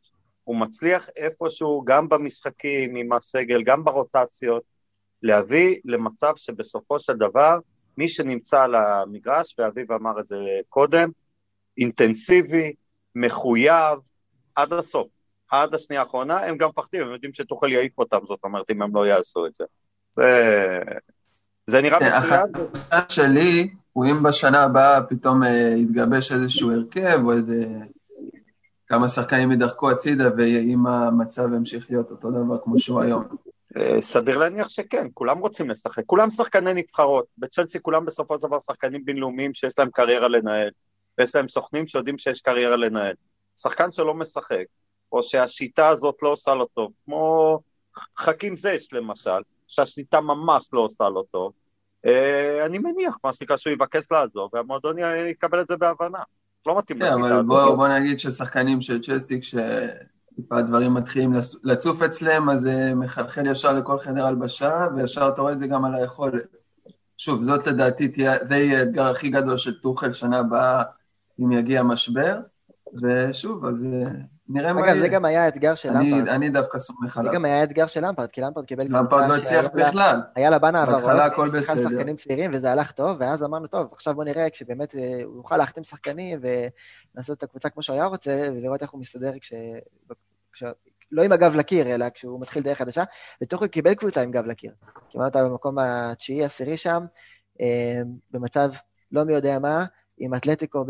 [0.43, 4.63] הוא מצליח איפשהו, גם במשחקים עם הסגל, גם ברוטציות,
[5.23, 7.59] להביא למצב שבסופו של דבר,
[7.97, 10.37] מי שנמצא על המגרש, ואביב אמר את זה
[10.69, 11.09] קודם,
[11.77, 12.73] אינטנסיבי,
[13.15, 13.99] מחויב
[14.55, 15.07] עד הסוף,
[15.51, 18.95] עד השנייה האחרונה, הם גם מפחדים, הם יודעים שתוכל יעיף אותם, זאת אומרת, אם הם
[18.95, 19.63] לא יעשו את זה.
[20.15, 20.23] זה,
[21.67, 22.41] זה נראה מצוין.
[22.91, 27.65] החשש שלי הוא אם בשנה הבאה פתאום אה, יתגבש איזשהו הרכב, או איזה...
[28.87, 33.23] כמה שחקנים ידחקו הצידה, ואם המצב ימשיך להיות אותו דבר כמו שהוא היום.
[33.77, 38.59] אה, סביר להניח שכן, כולם רוצים לשחק, כולם שחקני נבחרות, בצ'לסי כולם בסופו של דבר
[38.59, 40.69] שחקנים בינלאומיים שיש להם קריירה לנהל.
[41.17, 43.13] ויש להם סוכנים שיודעים שיש קריירה לנהל.
[43.57, 44.65] שחקן שלא משחק,
[45.11, 47.59] או שהשיטה הזאת לא עושה לו טוב, כמו
[48.19, 51.53] חכים זש למשל, שהשיטה ממש לא עושה לו טוב,
[52.05, 54.95] אה, אני מניח, מה שנקרא, שהוא יבקש לעזוב, והמועדון
[55.29, 56.19] יקבל את זה בהבנה.
[56.65, 57.29] לא מתאים לשיטה הזאת.
[57.29, 59.39] כן, אבל בוא, נגיד ששחקנים של צ'סטי,
[60.33, 65.53] כשטיפה הדברים מתחילים לצוף אצלם, אז זה מחלחל ישר לכל חדר הלבשה, וישר אתה רואה
[65.53, 66.43] את זה גם על היכולת.
[67.17, 68.11] שוב, זאת לדעתי,
[68.47, 70.83] זה יהיה האתגר הכי גדול של טוחל שנה הבאה
[71.39, 72.39] אם יגיע משבר,
[73.01, 73.87] ושוב, אז
[74.49, 74.93] נראה מה יהיה.
[74.93, 76.27] אגב, זה גם היה האתגר של למפרד.
[76.27, 77.31] אני דווקא סומך עליו.
[77.31, 80.21] זה גם היה האתגר של למפרד, כי למפרד קיבל למפרד לא הצליח בכלל.
[80.35, 81.89] היה בנה העברות, בהתחלה הכל בסדר.
[81.89, 85.83] שחקנים צעירים, וזה הלך טוב, ואז אמרנו, טוב, עכשיו בוא נראה כשבאמת הוא יוכל להחתים
[85.83, 86.39] שחקנים
[87.15, 89.31] ולעשות את הקבוצה כמו שהוא היה רוצה, ולראות איך הוא מסתדר
[91.11, 93.03] לא עם הגב לקיר, אלא כשהוא מתחיל דרך חדשה,
[93.51, 94.73] הוא קיבל קבוצה עם גב לקיר.
[95.09, 97.05] קיבלנו אותה במקום התשיעי, עשירי שם,
[98.31, 98.71] במצב
[99.11, 99.85] לא מי יודע מה,
[100.17, 100.85] עם אתלטיקו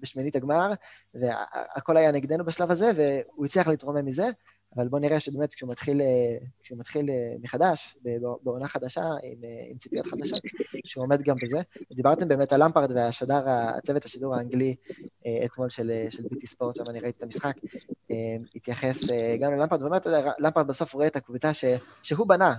[0.00, 0.72] בשמינית הגמר,
[1.14, 4.28] והכל היה נגדנו בשלב הזה, והוא הצליח להתרומם מזה,
[4.76, 6.00] אבל בואו נראה שבאמת כשהוא מתחיל,
[6.62, 7.10] כשהוא מתחיל
[7.42, 7.96] מחדש,
[8.42, 9.38] בעונה חדשה, עם,
[9.70, 10.40] עם ציפיות חדשות,
[10.84, 11.60] שהוא עומד גם בזה.
[11.92, 14.74] דיברתם באמת על למפרד והשדר, הצוות השידור האנגלי
[15.44, 17.54] אתמול של, של ביטי ספורט, שם אני ראיתי את המשחק,
[18.54, 19.04] התייחס
[19.40, 21.64] גם ללמפרד, ואומר, אתה יודע, למפרד בסוף רואה את הקבוצה ש,
[22.02, 22.54] שהוא בנה,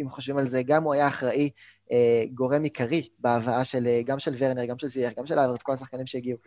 [0.00, 1.50] אם חושבים על זה, גם הוא היה אחראי,
[1.92, 5.62] אה, גורם עיקרי בהבאה של, אה, גם של ורנר, גם של זיח, גם של אברץ,
[5.62, 6.38] כל השחקנים שהגיעו,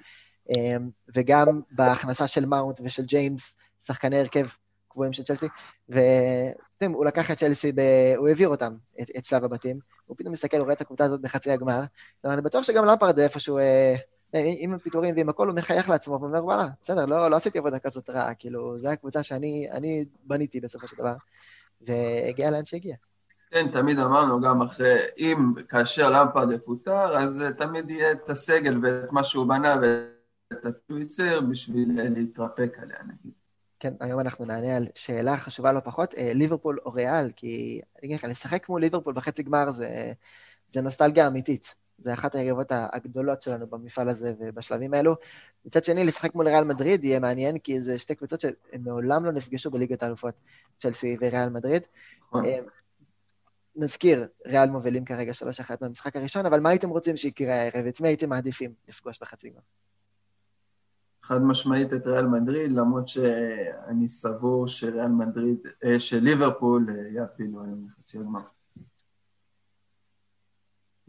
[0.49, 0.77] אה,
[1.15, 4.47] וגם בהכנסה של מאונט ושל ג'יימס, שחקני הרכב
[4.87, 5.47] קבועים של צ'לסי,
[5.89, 7.81] ואתם, הוא לקח את צ'לסי, ב...
[8.17, 11.21] הוא העביר אותם, את, את שלב הבתים, הוא פתאום מסתכל, הוא רואה את הקבוצה הזאת
[11.21, 11.81] בחצי הגמר,
[12.23, 13.57] ואני בטוח שגם למפרד איפשהו...
[13.57, 13.95] אה,
[14.33, 18.09] עם הפיטורים ועם הכל, הוא מחייך לעצמו ואומר, וואלה, בסדר, לא, לא עשיתי עבודה כזאת
[18.09, 21.15] רעה, כאילו, זו הקבוצה שאני בניתי בסופו של דבר,
[21.81, 22.95] והגיע לאן שהגיע.
[23.51, 29.11] כן, תמיד אמרנו, גם אחרי, אם, כאשר למפרד יפוטר, אז תמיד יהיה את הסגל ואת
[29.11, 33.38] מה שהוא בנה ואת הטוויצר בשביל להתרפק עליה, נגיד.
[33.79, 38.07] כן, היום אנחנו נענה על שאלה חשובה לא פחות, אה, ליברפול או ריאל, כי אני
[38.07, 40.13] אגיד לך, לשחק מול ליברפול בחצי גמר זה,
[40.67, 41.75] זה נוסטלגיה אמיתית.
[42.03, 45.15] זה אחת היריבות הגדולות שלנו במפעל הזה ובשלבים האלו.
[45.65, 49.31] מצד שני, לשחק מול ריאל מדריד יהיה מעניין, כי זה שתי קבוצות שהן מעולם לא
[49.31, 50.33] נפגשו בליגת האלופות,
[50.81, 51.83] צ'לסי וריאל מדריד.
[52.21, 52.45] נכון.
[52.45, 52.59] אה,
[53.75, 57.85] נזכיר, ריאל מובילים כרגע 3-1 במשחק הראשון, אבל מה הייתם רוצים שיקרה הערב?
[57.85, 59.59] את מי הייתם מעדיפים לפגוש בחצי גמר?
[61.29, 67.87] חד משמעית את ריאל מדריד, למרות שאני סבור שריאל מדריד, אה, שליברפול אה, יעפילו היום
[67.87, 68.39] לחצי הגמר.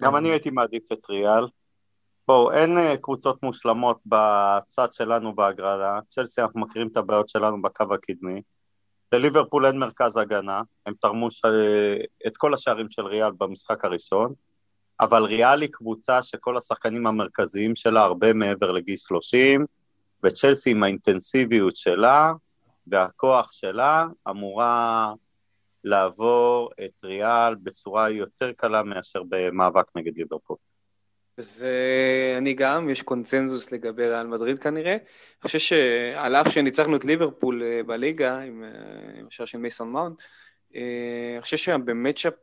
[0.01, 1.47] גם אני הייתי מעדיף את ריאל.
[2.29, 5.99] בואו, אין אה, קבוצות מושלמות בצד שלנו בהגרלה.
[6.09, 8.43] צ'לסי, אנחנו מכירים את הבעיות שלנו בקו הקדמי.
[9.13, 11.43] לליברפול אין מרכז הגנה, הם תרמו ש...
[12.27, 14.33] את כל השערים של ריאל במשחק הראשון,
[15.01, 19.67] אבל ריאל היא קבוצה שכל השחקנים המרכזיים שלה הרבה מעבר לגיל 30,
[20.25, 22.33] וצ'לסי עם האינטנסיביות שלה
[22.87, 25.13] והכוח שלה אמורה
[25.85, 30.57] לעבור את ריאל בצורה יותר קלה מאשר במאבק נגד ליברפול.
[31.37, 34.93] זה אני גם, יש קונצנזוס לגבי ריאל מדריד כנראה.
[34.93, 35.01] אני
[35.43, 40.21] חושב שעל אף שניצחנו את ליברפול אה, בליגה עם אה, השער של מייסון מאונט,
[40.75, 42.35] אה, אני חושב שבמצ'אפ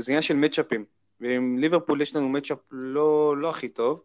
[0.00, 0.84] זה עניין של מצ'אפים.
[1.20, 4.02] ועם ליברפול יש לנו מצ'אפ לא, לא הכי טוב.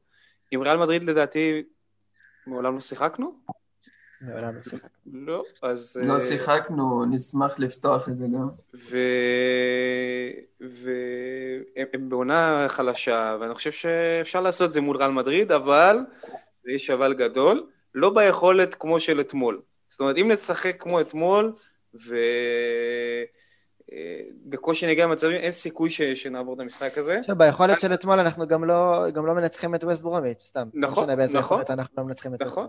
[0.51, 1.63] עם ריאל מדריד לדעתי
[2.47, 3.33] מעולם לא שיחקנו.
[4.21, 4.89] מעולם לא שיחקנו.
[5.05, 5.99] לא, אז...
[6.03, 8.49] לא שיחקנו, נשמח לפתוח את זה גם.
[8.75, 8.97] ו...
[10.61, 15.97] והם בעונה חלשה, ואני חושב שאפשר לעשות את זה מול ריאל מדריד, אבל,
[16.65, 19.61] ויש אבל גדול, לא ביכולת כמו של אתמול.
[19.89, 21.53] זאת אומרת, אם נשחק כמו אתמול,
[22.07, 22.15] ו...
[24.45, 26.01] בקושי נגיע למצבים, אין סיכוי ש...
[26.01, 27.19] שנעבור את המשחק הזה.
[27.19, 30.67] עכשיו, ביכולת של אתמול אנחנו גם לא, גם לא מנצחים את ווסט ברומיץ', סתם.
[30.73, 31.61] נכון, נכון.
[31.69, 32.67] אנחנו לא מנצחים את נכון.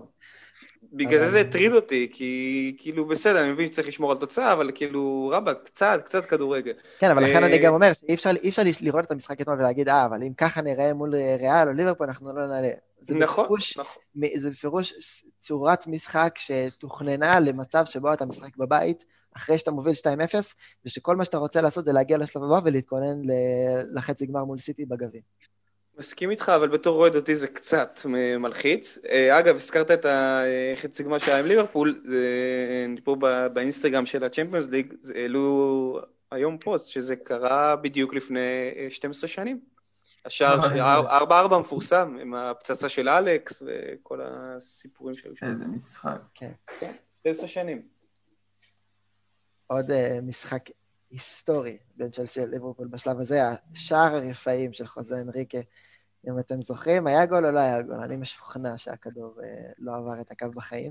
[0.92, 4.70] בגלל זה זה הטריד אותי, כי כאילו בסדר, אני מבין שצריך לשמור על תוצאה, אבל
[4.74, 6.72] כאילו רבאק, קצת, קצת כדורגל.
[6.98, 10.22] כן, אבל לכן אני גם אומר שאי אפשר לראות את המשחק אתמול ולהגיד, אה, אבל
[10.22, 12.70] אם ככה נראה מול ריאל או ליברפול, אנחנו לא נעלה.
[13.08, 14.02] נכון, נכון.
[14.36, 14.94] זה בפירוש
[15.40, 19.04] צורת משחק שתוכננה למצב שבו אתה משחק בבית,
[19.36, 20.04] אחרי שאתה מוביל 2-0,
[20.84, 23.20] ושכל מה שאתה רוצה לעשות זה להגיע לשלב הבא ולהתכונן
[23.94, 25.20] לחצי גמר מול סיטי בגביע.
[25.98, 28.00] מסכים איתך, אבל בתור רועד אותי זה קצת
[28.38, 28.98] מלחיץ.
[29.08, 32.02] אה, אגב, הזכרת את החצי גמר שהיה עם ליברפול,
[32.84, 33.16] אני פה
[33.52, 38.40] באינסטגרם של הצ'מפיונס ליג, העלו היום פוסט שזה קרה בדיוק לפני
[38.90, 39.60] 12 אה, שנים.
[40.24, 45.46] השער 4-4 מפורסם, עם הפצצה של אלכס וכל הסיפורים שהיו שם.
[45.46, 46.18] איזה משחק.
[46.34, 46.52] כן.
[47.20, 47.93] 12 שנים.
[49.66, 50.64] עוד uh, משחק
[51.10, 53.40] היסטורי בין צ'לסי לליברפול בשלב הזה,
[53.72, 55.58] השער הרפאים של חוזה אנריקה,
[56.28, 58.00] אם אתם זוכרים, היה גול או לא היה גול?
[58.00, 60.90] אני משוכנע שהכדור uh, לא עבר את הקו בחיים.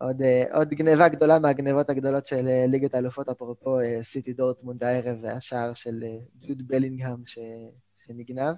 [0.00, 5.74] עוד, uh, עוד גניבה גדולה מהגניבות הגדולות של ליגת האלופות, אפרופו סיטי דורטמונד הערב והשער
[5.74, 6.04] של
[6.40, 7.38] ג'וד בלינגהם ש,
[8.06, 8.54] שנגנב.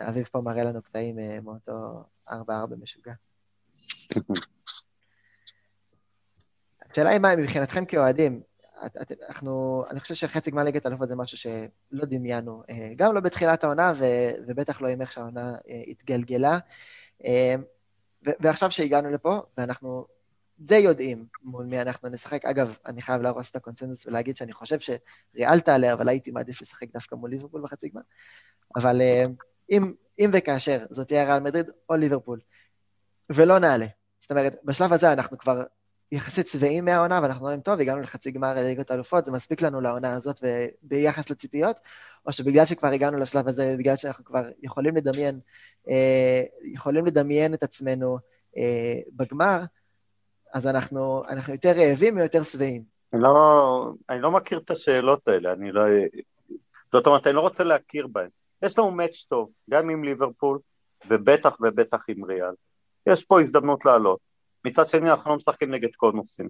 [0.00, 2.32] אביב פה מראה לנו קטעים מאותו 4-4
[2.80, 3.12] משוגע.
[6.92, 8.40] השאלה היא מה, מבחינתכם כאוהדים,
[9.28, 13.64] אנחנו, אני חושב שחצי גמר ליגת אלופות זה משהו שלא דמיינו, אה, גם לא בתחילת
[13.64, 14.04] העונה, ו,
[14.46, 16.58] ובטח לא עם איך שהעונה אה, התגלגלה.
[17.24, 17.54] אה,
[18.22, 20.06] ועכשיו שהגענו לפה, ואנחנו
[20.58, 22.44] די יודעים מול מי אנחנו נשחק.
[22.44, 26.92] אגב, אני חייב להרוס את הקונצנזוס ולהגיד שאני חושב שריאל תעלה, אבל הייתי מעדיף לשחק
[26.92, 28.02] דווקא מול ליברפול בחצי גמר.
[28.76, 29.00] אבל
[29.70, 32.40] אם, אם וכאשר זאת תהיה ריאל מדריד או ליברפול,
[33.30, 33.86] ולא נעלה.
[34.20, 35.62] זאת אומרת, בשלב הזה אנחנו כבר
[36.12, 40.14] יחסית שבעים מהעונה, ואנחנו אומרים, טוב, הגענו לחצי גמר ליגת האלופות, זה מספיק לנו לעונה
[40.14, 41.76] הזאת וביחס לציפיות,
[42.26, 45.40] או שבגלל שכבר הגענו לשלב הזה, בגלל שאנחנו כבר יכולים לדמיין,
[45.88, 48.18] אה, יכולים לדמיין את עצמנו
[48.56, 49.60] אה, בגמר,
[50.54, 52.82] אז אנחנו, אנחנו יותר רעבים ויותר שבעים.
[53.12, 55.82] לא, אני לא מכיר את השאלות האלה, אני לא...
[56.92, 58.28] זאת אומרת, אני לא רוצה להכיר בהן.
[58.62, 60.58] יש לנו מאץ' טוב, גם עם ליברפול,
[61.08, 62.54] ובטח ובטח עם ריאל.
[63.06, 64.31] יש פה הזדמנות לעלות.
[64.64, 66.48] מצד שני, אנחנו לא משחקים נגד קונוסים.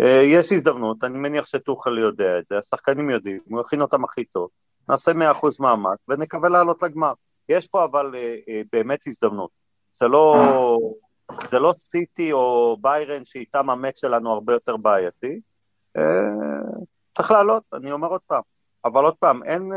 [0.00, 4.24] אה, יש הזדמנות, אני מניח שטוחל יודע את זה, השחקנים יודעים, הוא יכין אותם הכי
[4.24, 4.48] טוב.
[4.88, 5.16] נעשה 100%
[5.60, 7.12] מאמץ ונקווה לעלות לגמר.
[7.48, 9.50] יש פה אבל אה, אה, באמת הזדמנות.
[9.92, 10.36] זה לא,
[11.50, 15.40] זה לא סיטי או ביירן שאיתם המאץ' שלנו הרבה יותר בעייתי.
[17.16, 18.42] צריך לעלות, אני אומר עוד פעם.
[18.84, 19.72] אבל עוד פעם, אין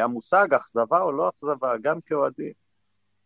[0.00, 2.52] המושג אכזבה או לא אכזבה, גם כאוהדים.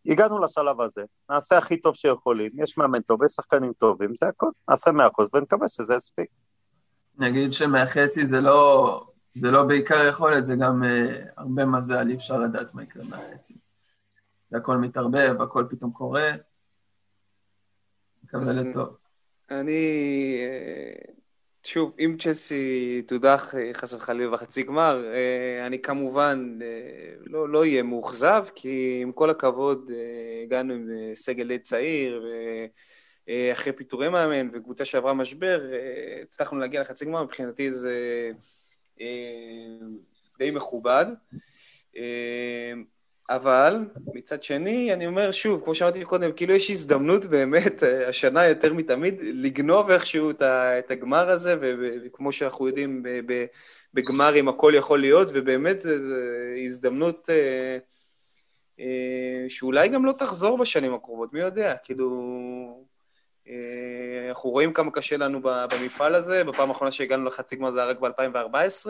[0.07, 4.49] הגענו לשלב הזה, נעשה הכי טוב שיכולים, יש מאמן טוב, יש שחקנים טובים, זה הכל,
[4.69, 6.29] נעשה מאה אחוז ונקווה שזה יספיק.
[7.17, 10.87] נגיד שמהחצי זה לא, זה לא בעיקר יכולת, זה גם uh,
[11.37, 13.53] הרבה מזל, אי אפשר לדעת מה יקרה מהחצי.
[14.49, 16.31] זה הכל מתערבב, הכל פתאום קורה.
[18.23, 18.97] מקווה לטוב.
[19.51, 20.39] אני...
[21.11, 21.16] Uh...
[21.67, 26.67] שוב, אם צ'לסי תודח אה, חס וחלילה בחצי גמר, אה, אני כמובן אה,
[27.25, 29.91] לא, לא אהיה מאוכזב, כי עם כל הכבוד
[30.43, 32.25] הגענו עם סגל די צעיר,
[33.27, 35.61] ואחרי פיטורי מאמן וקבוצה שעברה משבר,
[36.23, 38.31] הצלחנו להגיע לחצי גמר, מבחינתי זה
[40.39, 41.05] די מכובד.
[43.29, 48.45] אבל מצד שני, אני אומר שוב, כמו שאמרתי קודם, כאילו יש הזדמנות באמת אה, השנה
[48.45, 51.55] יותר מתמיד לגנוב איכשהו את הגמר הזה,
[52.05, 53.03] וכמו שאנחנו יודעים,
[53.93, 55.83] בגמרים הכל יכול להיות, ובאמת
[56.65, 57.77] הזדמנות אה,
[58.79, 62.87] אה, שאולי גם לא תחזור בשנים הקרובות, מי יודע, כאילו...
[64.29, 67.99] אנחנו רואים כמה קשה לנו במפעל הזה, בפעם האחרונה שהגענו לחצי גמר זה היה רק
[67.99, 68.89] ב-2014,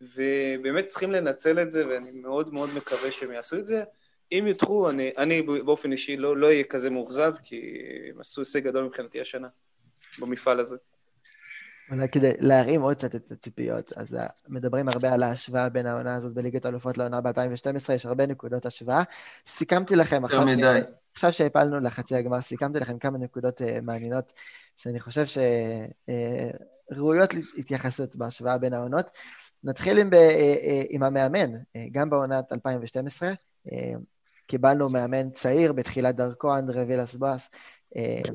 [0.00, 3.84] ובאמת צריכים לנצל את זה, ואני מאוד מאוד מקווה שהם יעשו את זה.
[4.32, 8.64] אם יותחו, אני, אני באופן אישי לא, לא אהיה כזה מאוכזב, כי הם עשו הישג
[8.64, 9.48] גדול מבחינתי השנה,
[10.18, 10.76] במפעל הזה.
[11.90, 14.16] אולי כדי להרים עוד קצת את הציפיות, אז
[14.48, 19.02] מדברים הרבה על ההשוואה בין העונה הזאת בליגת האלופות לעונה ב-2012, יש הרבה נקודות השוואה.
[19.46, 20.42] סיכמתי לכם עכשיו,
[21.14, 24.32] עכשיו שהפלנו לחצי הגמר, סיכמתי לכם כמה נקודות uh, מעניינות,
[24.76, 25.24] שאני חושב
[26.92, 29.10] שראויות uh, להתייחסות בהשוואה בין העונות.
[29.66, 33.32] נתחיל עם, אה, אה, עם המאמן, אה, גם בעונת 2012.
[34.46, 37.50] קיבלנו מאמן צעיר בתחילת דרכו, אנדרה וילס בואס,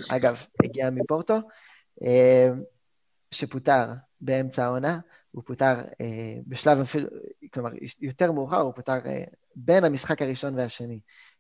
[0.10, 1.38] אגב, הגיע מפורטו,
[3.32, 3.86] שפוטר
[4.22, 5.00] באמצע העונה,
[5.32, 5.74] הוא פוטר
[6.48, 7.08] בשלב אפילו,
[7.54, 7.70] כלומר,
[8.02, 9.00] יותר מאוחר, הוא פוטר
[9.56, 11.00] בין המשחק הראשון והשני,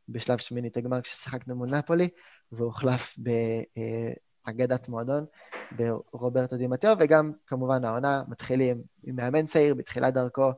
[0.09, 2.09] בשלב שמינית הגמר כששחקנו מול נפולי,
[2.51, 3.15] והוחלף
[4.43, 5.25] אגדת מועדון
[6.13, 10.51] ברוברטו דימטאו, וגם כמובן העונה מתחילים עם מאמן צעיר בתחילת דרכו,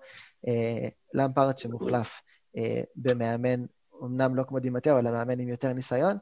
[0.47, 2.21] אה, למפרט שמוחלף
[2.57, 3.65] אה, במאמן,
[4.03, 6.17] אמנם לא כמו דימטאו, אלא מאמן עם יותר ניסיון,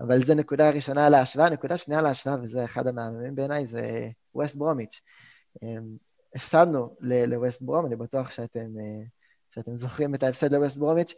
[0.00, 1.50] אבל זו נקודה ראשונה להשוואה.
[1.50, 5.00] נקודה שנייה להשוואה, וזה אחד המאמנים בעיניי, זה ווסט ברומיץ'.
[5.62, 5.68] אה,
[6.34, 9.04] הפסדנו לווסט ברום, אני בטוח שאתם, אה,
[9.50, 11.14] שאתם זוכרים את ההפסד לווסט ברומיץ'.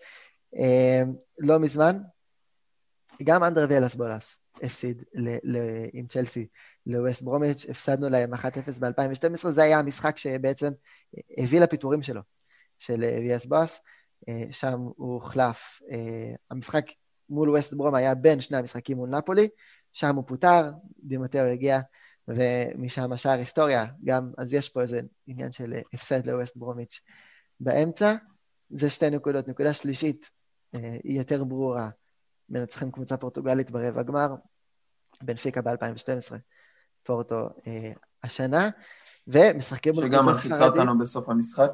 [0.57, 1.03] אה,
[1.39, 1.99] לא מזמן,
[3.23, 6.47] גם אנדר ויאלס בולס הפסיד ל- ל- עם צ'לסי
[6.87, 10.73] לווסט ברומיץ', הפסדנו להם 1-0 ב-2012, זה היה המשחק שבעצם
[11.39, 12.21] הביא לפיטורים שלו,
[12.79, 13.81] של ויאס בוס,
[14.29, 16.85] אה, שם הוא הוחלף, אה, המשחק
[17.31, 19.49] מול ווסט ברום היה בין שני המשחקים מול נפולי,
[19.93, 20.71] שם הוא פוטר,
[21.03, 21.81] דימטאו הגיע,
[22.29, 27.01] ומשם השאר היסטוריה, גם, אז יש פה איזה עניין של הפסד לווסט ברומיץ'
[27.61, 28.15] באמצע.
[28.71, 29.49] זה שתי נקודות.
[29.49, 30.31] נקודה שלישית
[30.75, 31.89] אה, היא יותר ברורה.
[32.49, 34.35] מנצחים קבוצה פורטוגלית ברבע גמר,
[35.23, 36.35] בנפיקה ב-2012,
[37.03, 38.71] פורטו אה, השנה,
[39.27, 40.45] ומשחקים מול קבוצה ספרדית.
[40.45, 41.71] שגם מלחיצה אותנו בסוף המשחק.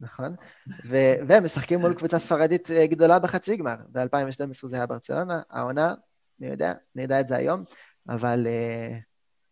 [0.00, 0.34] נכון,
[0.88, 5.94] ו- ומשחקים מול קבוצה ספרדית אה, גדולה בחצי גמר, ב-2012 זה היה ברצלונה, העונה,
[6.40, 7.64] אני יודע, אני יודע את זה היום,
[8.08, 8.94] אבל uh,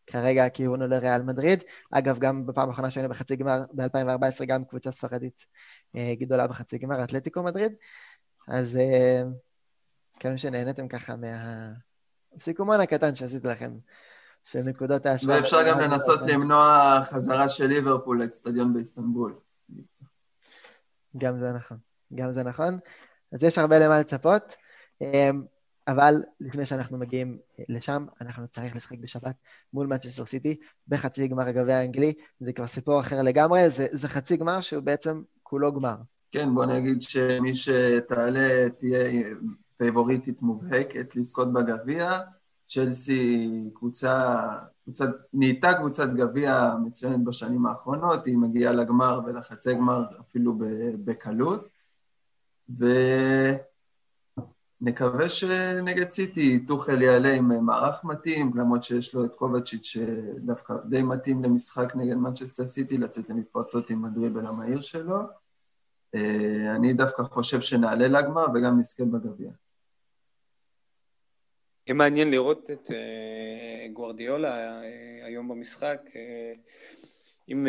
[0.06, 1.64] כרגע הכיוון הוא לריאל מדריד.
[1.90, 5.44] אגב, גם בפעם האחרונה שהיינו בחצי גמר, ב-2014, גם קבוצה ספרדית
[5.96, 7.72] uh, גדולה בחצי גמר, אתלטיקו מדריד.
[8.48, 9.26] אז uh,
[10.16, 11.14] מקווים שנהנתם ככה
[12.36, 13.72] מהסיכומון הקטן שעשיתי לכם,
[14.44, 15.36] של נקודות ההשוואה.
[15.36, 19.34] ואפשר גם לנסות למנוע חזרה של ליברפול לאצטדיון באיסטנבול.
[21.18, 21.78] גם זה נכון,
[22.14, 22.78] גם זה נכון.
[23.32, 24.56] אז יש הרבה למה לצפות.
[25.00, 25.42] אמ,
[25.88, 27.38] אבל לפני שאנחנו מגיעים
[27.68, 29.34] לשם, אנחנו צריך לשחק בשבת
[29.72, 30.56] מול מנצ'סטר סיטי
[30.88, 32.12] בחצי גמר הגביע האנגלי.
[32.40, 35.96] זה כבר סיפור אחר לגמרי, זה, זה חצי גמר שהוא בעצם כולו גמר.
[36.32, 39.22] כן, בוא נגיד שמי שתעלה תהיה
[39.76, 42.20] פייבוריטית מובהקת לזכות בגביע.
[42.68, 44.36] צ'לסי קבוצה,
[44.84, 50.58] קבוצה, נהייתה קבוצת גביע מצוינת בשנים האחרונות, היא מגיעה לגמר ולחצי גמר אפילו
[51.04, 51.68] בקלות.
[54.80, 61.02] ונקווה שנגד סיטי טוחל יעלה עם מערך מתאים, למרות שיש לו את קובאצ'יץ' שדווקא די
[61.02, 65.18] מתאים למשחק נגד מנצ'סטר סיטי, לצאת למתפרצות עם הדריבל המהיר שלו.
[66.14, 69.50] אה, אני דווקא חושב שנעלה לגמר וגם נזכה בגביע.
[71.86, 74.84] יהיה מעניין לראות את uh, גוורדיולה uh,
[75.26, 76.58] היום במשחק, uh,
[77.52, 77.66] אם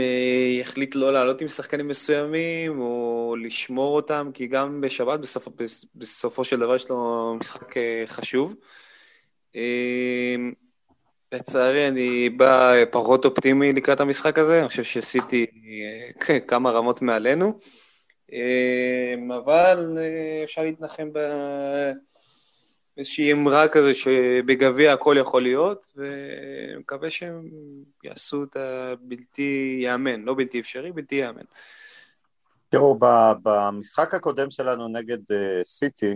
[0.60, 5.48] יחליט לא לעלות עם שחקנים מסוימים או לשמור אותם, כי גם בשבת בסופ,
[5.96, 7.74] בסופו של דבר יש לו משחק
[8.08, 8.56] חשוב.
[11.32, 17.60] לצערי אני בא פחות אופטימי לקראת המשחק הזה, אני חושב uh, כמה רמות מעלינו,
[19.38, 19.98] אבל
[20.44, 21.20] אפשר להתנחם ב...
[22.98, 27.50] איזושהי אמרה כזה שבגביע הכל יכול להיות, ומקווה שהם
[28.04, 31.44] יעשו את הבלתי ייאמן, לא בלתי אפשרי, בלתי ייאמן.
[32.70, 33.00] תראו,
[33.44, 35.18] במשחק הקודם שלנו נגד
[35.66, 36.14] סיטי,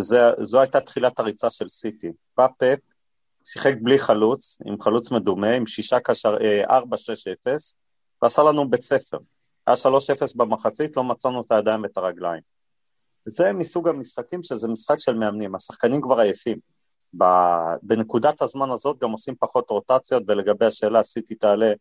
[0.00, 2.12] uh, זו הייתה תחילת הריצה של סיטי.
[2.36, 2.46] בא
[3.44, 6.72] שיחק בלי חלוץ, עם חלוץ מדומה, עם שישה קשר, uh, 4-6-0,
[8.22, 9.18] ועשה לנו בית ספר.
[9.66, 9.88] היה 3-0
[10.36, 12.55] במחצית, לא מצאנו את הידיים ואת הרגליים.
[13.26, 16.58] זה מסוג המשחקים שזה משחק של מאמנים, השחקנים כבר עייפים.
[17.82, 21.72] בנקודת הזמן הזאת גם עושים פחות רוטציות, ולגבי השאלה סיטי תעלה,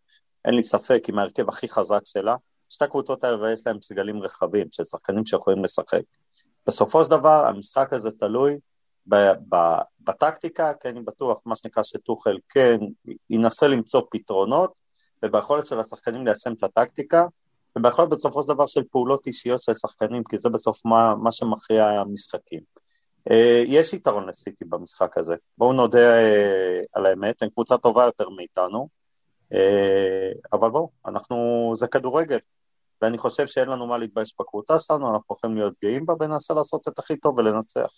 [0.45, 2.35] אין לי ספק, עם ההרכב הכי חזק שלה.
[2.69, 6.01] שתי הקבוצות האלה ויש להם סגלים רחבים, של שחקנים שיכולים לשחק.
[6.67, 8.57] בסופו של דבר, המשחק הזה תלוי
[9.99, 12.77] בטקטיקה, כי אני בטוח, מה שנקרא שטוחל כן
[13.29, 14.79] ינסה למצוא פתרונות,
[15.23, 17.25] וביכולת של השחקנים ליישם את הטקטיקה,
[17.77, 21.85] וביכולת בסופו של דבר של פעולות אישיות של שחקנים, כי זה בסוף מה, מה שמכריע
[21.85, 22.59] המשחקים.
[23.29, 23.33] Uh,
[23.65, 28.87] יש יתרון לסיטי במשחק הזה, בואו נודה uh, על האמת, הם קבוצה טובה יותר מאיתנו,
[29.53, 29.57] uh,
[30.53, 32.37] אבל בואו, אנחנו, זה כדורגל,
[33.01, 36.87] ואני חושב שאין לנו מה להתבייש בקבוצה שלנו, אנחנו יכולים להיות גאים בה וננסה לעשות
[36.87, 37.89] את הכי טוב ולנצח.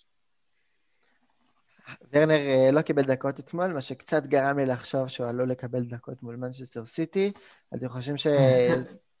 [2.12, 6.36] ורנר לא קיבל דקות אתמול, מה שקצת גרם לי לחשוב שהוא עלול לקבל דקות מול
[6.36, 7.32] מנצ'סטר סיטי.
[7.74, 8.26] אתם חושבים ש...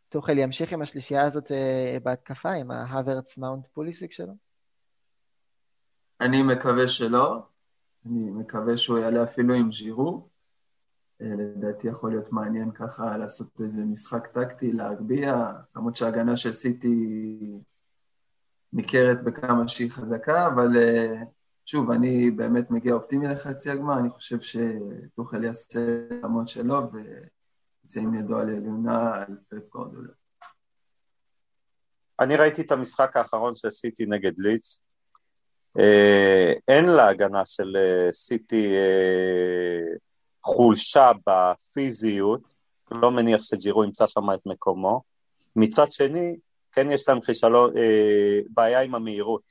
[0.08, 4.32] טוחל ימשיך עם השלישייה הזאת אה, בהתקפה, עם ההוורץ מאונט פוליסיק שלו?
[6.20, 7.42] אני מקווה שלא.
[8.06, 10.28] אני מקווה שהוא יעלה אפילו עם ז'ירו.
[11.22, 16.96] אה, לדעתי יכול להיות מעניין ככה לעשות איזה משחק טקטי, להגביה, למרות שההגנה של סיטי
[18.72, 21.22] ניכרת בכמה שהיא חזקה, אבל אה,
[21.66, 25.80] שוב, אני באמת מגיע אופטימי לחצי הגמר, אני חושב שטוחל יעשה
[26.18, 26.46] את המון
[27.96, 30.12] עם ידו על עליונה על פפ גורדולה.
[32.20, 34.82] אני ראיתי את המשחק האחרון של סיטי נגד ליץ.
[35.78, 39.96] אה, אין להגנה של אה, סיטי אה,
[40.42, 42.54] חולשה בפיזיות,
[42.90, 45.02] לא מניח שג'ירו ימצא שם את מקומו.
[45.56, 46.36] מצד שני,
[46.72, 47.70] כן יש להם חישלון,
[48.50, 49.42] בעיה עם המהירות.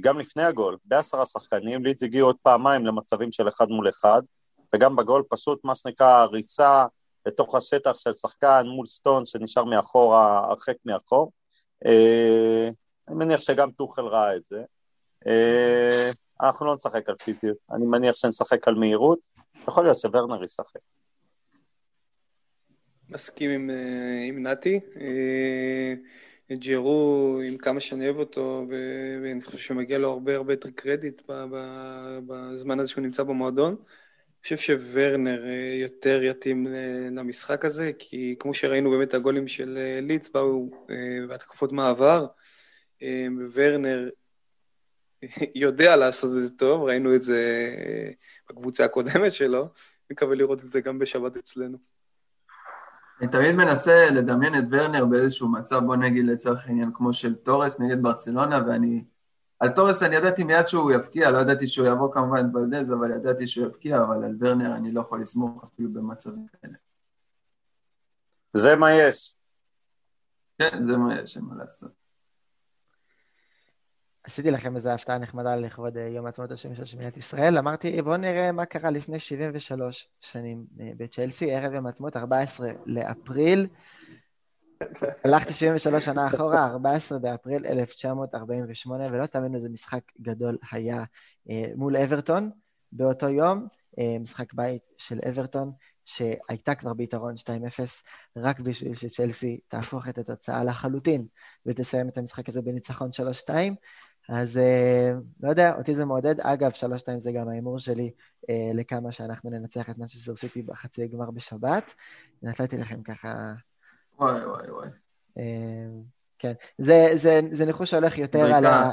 [0.00, 4.22] גם לפני הגול, בעשרה שחקנים, ליץ הגיעו עוד פעמיים למצבים של אחד מול אחד,
[4.74, 6.86] וגם בגול פשוט מה שנקרא ריצה
[7.26, 11.32] לתוך השטח של שחקן מול סטון שנשאר מאחור, הרחק מאחור.
[11.86, 12.68] אה,
[13.08, 14.62] אני מניח שגם טוחל ראה את זה.
[15.26, 16.10] אה,
[16.40, 19.18] אנחנו לא נשחק על פיזיות, אני מניח שנשחק על מהירות,
[19.68, 20.80] יכול להיות שוורנר ישחק.
[23.08, 24.80] מסכים עם, אה, עם נתי.
[26.52, 28.66] ג'רו, עם כמה שאני אוהב אותו,
[29.22, 31.22] ואני חושב שמגיע לו הרבה הרבה יותר קרדיט
[32.26, 33.76] בזמן הזה שהוא נמצא במועדון.
[34.42, 36.66] חושב שוורנר אה, יותר יתאים
[37.10, 40.70] למשחק הזה, כי כמו שראינו באמת הגולים של אה, ליץ באו
[41.28, 42.26] בהתקפות אה, מעבר,
[43.52, 44.08] ורנר
[45.54, 47.70] יודע לעשות את זה טוב, ראינו את זה
[48.50, 49.68] בקבוצה הקודמת שלו,
[50.10, 51.78] מקווה לראות את זה גם בשבת אצלנו.
[53.20, 57.80] אני תמיד מנסה לדמיין את ורנר באיזשהו מצב, בוא נגיד לצורך העניין, כמו של תורס
[57.80, 59.04] נגד ברצלונה, ואני
[59.62, 63.10] על תורס אני ידעתי מיד שהוא יבקיע, לא ידעתי שהוא יעבור כמובן את בלדז, אבל
[63.10, 66.72] ידעתי שהוא יבקיע, אבל על ורנר אני לא יכול לסמוך אפילו במצבים כאלה.
[68.52, 69.34] זה מה יש.
[70.58, 71.90] כן, זה מה יש, אין מה לעשות.
[74.24, 77.58] עשיתי לכם איזו הפתעה נחמדה לכבוד אה, יום העצמאות השני של מדינת ישראל.
[77.58, 83.66] אמרתי, בואו נראה מה קרה לפני 73 שנים אה, בצ'לסי, ערב יום העצמאות, 14 לאפריל.
[85.24, 91.04] הלכתי 73 שנה אחורה, 14 באפריל 1948, ולא תאמינו איזה משחק גדול היה
[91.50, 92.50] אה, מול אברטון
[92.92, 93.66] באותו יום,
[93.98, 95.72] אה, משחק בית של אברטון,
[96.04, 97.42] שהייתה כבר ביתרון 2-0,
[98.36, 101.26] רק בשביל שצ'לסי תהפוך את התוצאה לחלוטין
[101.66, 103.10] ותסיים את המשחק הזה בניצחון
[103.48, 103.50] 3-2.
[104.28, 106.40] אז אה, לא יודע, אותי זה מעודד.
[106.40, 106.74] אגב, 3-2
[107.18, 108.10] זה גם ההימור שלי
[108.74, 111.94] לכמה שאנחנו ננצח את מנצ'סטר סיטי בחצי הגמר בשבת.
[112.42, 113.52] נתתי לכם ככה...
[114.22, 114.88] וואי, וואי, וואי.
[115.38, 115.42] אה,
[116.38, 118.90] כן, זה, זה, זה ניחוש שהולך יותר על, ה,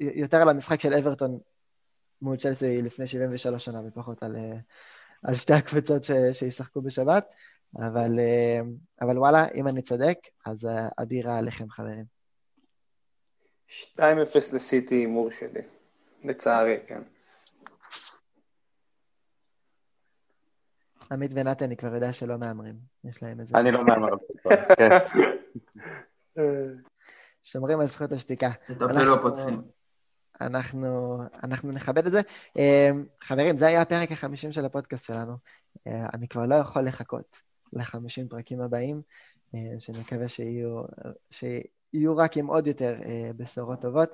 [0.00, 1.38] יותר על המשחק של אברטון
[2.22, 4.56] מול צ'לסי לפני 73 שנה, ופחות על, אה,
[5.22, 7.26] על שתי הקבוצות ש, שישחקו בשבת.
[7.76, 8.60] אבל, אה,
[9.00, 12.04] אבל וואלה, אם אני צודק, אז הבירה עליכם, חברים.
[13.68, 14.00] 2-0
[14.52, 15.62] לסיטי הימור שלי,
[16.24, 17.02] לצערי, כן.
[21.12, 22.76] עמית ונתן, אני כבר יודע שלא מהמרים.
[23.04, 23.58] יש להם איזה...
[23.58, 24.08] אני לא מהמר,
[24.76, 24.88] כן.
[27.42, 28.50] שומרים על זכות השתיקה.
[28.66, 29.62] תטפל לא פותחים.
[30.40, 32.20] אנחנו, אנחנו נכבד את זה.
[32.58, 32.90] אה,
[33.22, 35.36] חברים, זה היה הפרק החמישים של הפודקאסט שלנו.
[35.86, 37.40] אה, אני כבר לא יכול לחכות
[37.72, 39.02] לחמישים פרקים הבאים,
[39.54, 40.82] אה, שנקווה שיהיו,
[41.92, 42.94] יהיו רק עם עוד יותר
[43.36, 44.10] בשורות טובות.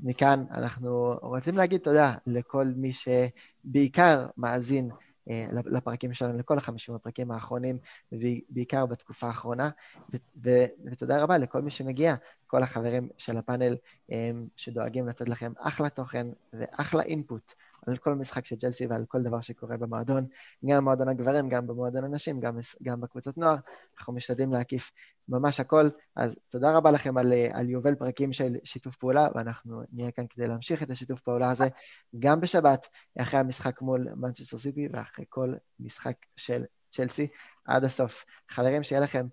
[0.00, 4.90] מכאן אנחנו רוצים להגיד תודה לכל מי שבעיקר מאזין
[5.52, 7.78] לפרקים שלנו, לכל החמישים הפרקים האחרונים,
[8.12, 9.70] ובעיקר בתקופה האחרונה.
[10.84, 12.14] ותודה רבה לכל מי שמגיע,
[12.46, 13.76] כל החברים של הפאנל
[14.12, 17.52] אה, שדואגים לתת לכם אחלה תוכן ואחלה אינפוט
[17.86, 20.26] על כל משחק של ג'לסי ועל כל דבר שקורה במועדון,
[20.66, 23.56] גם במועדון הגברים, גם במועדון הנשים, גם, גם בקבוצות נוער.
[23.98, 24.90] אנחנו משתדלים להקיף
[25.28, 25.88] ממש הכל.
[26.16, 30.46] אז תודה רבה לכם על, על יובל פרקים של שיתוף פעולה, ואנחנו נהיה כאן כדי
[30.46, 31.68] להמשיך את השיתוף פעולה הזה
[32.18, 32.86] גם בשבת,
[33.20, 37.28] אחרי המשחק מול מנצ'סטר סיטי ואחרי כל משחק של צ'לסי
[37.64, 38.24] עד הסוף.
[38.50, 39.26] חברים, שיהיה לכם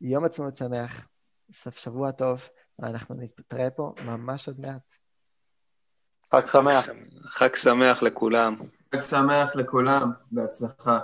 [0.00, 1.08] יום עצמאות שמח,
[1.52, 2.48] סוף שבוע טוב,
[2.78, 4.94] ואנחנו נתראה פה ממש עוד מעט.
[6.32, 6.86] חג שמח.
[7.24, 8.56] חג שמח לכולם.
[8.94, 10.98] חג שמח לכולם, בהצלחה.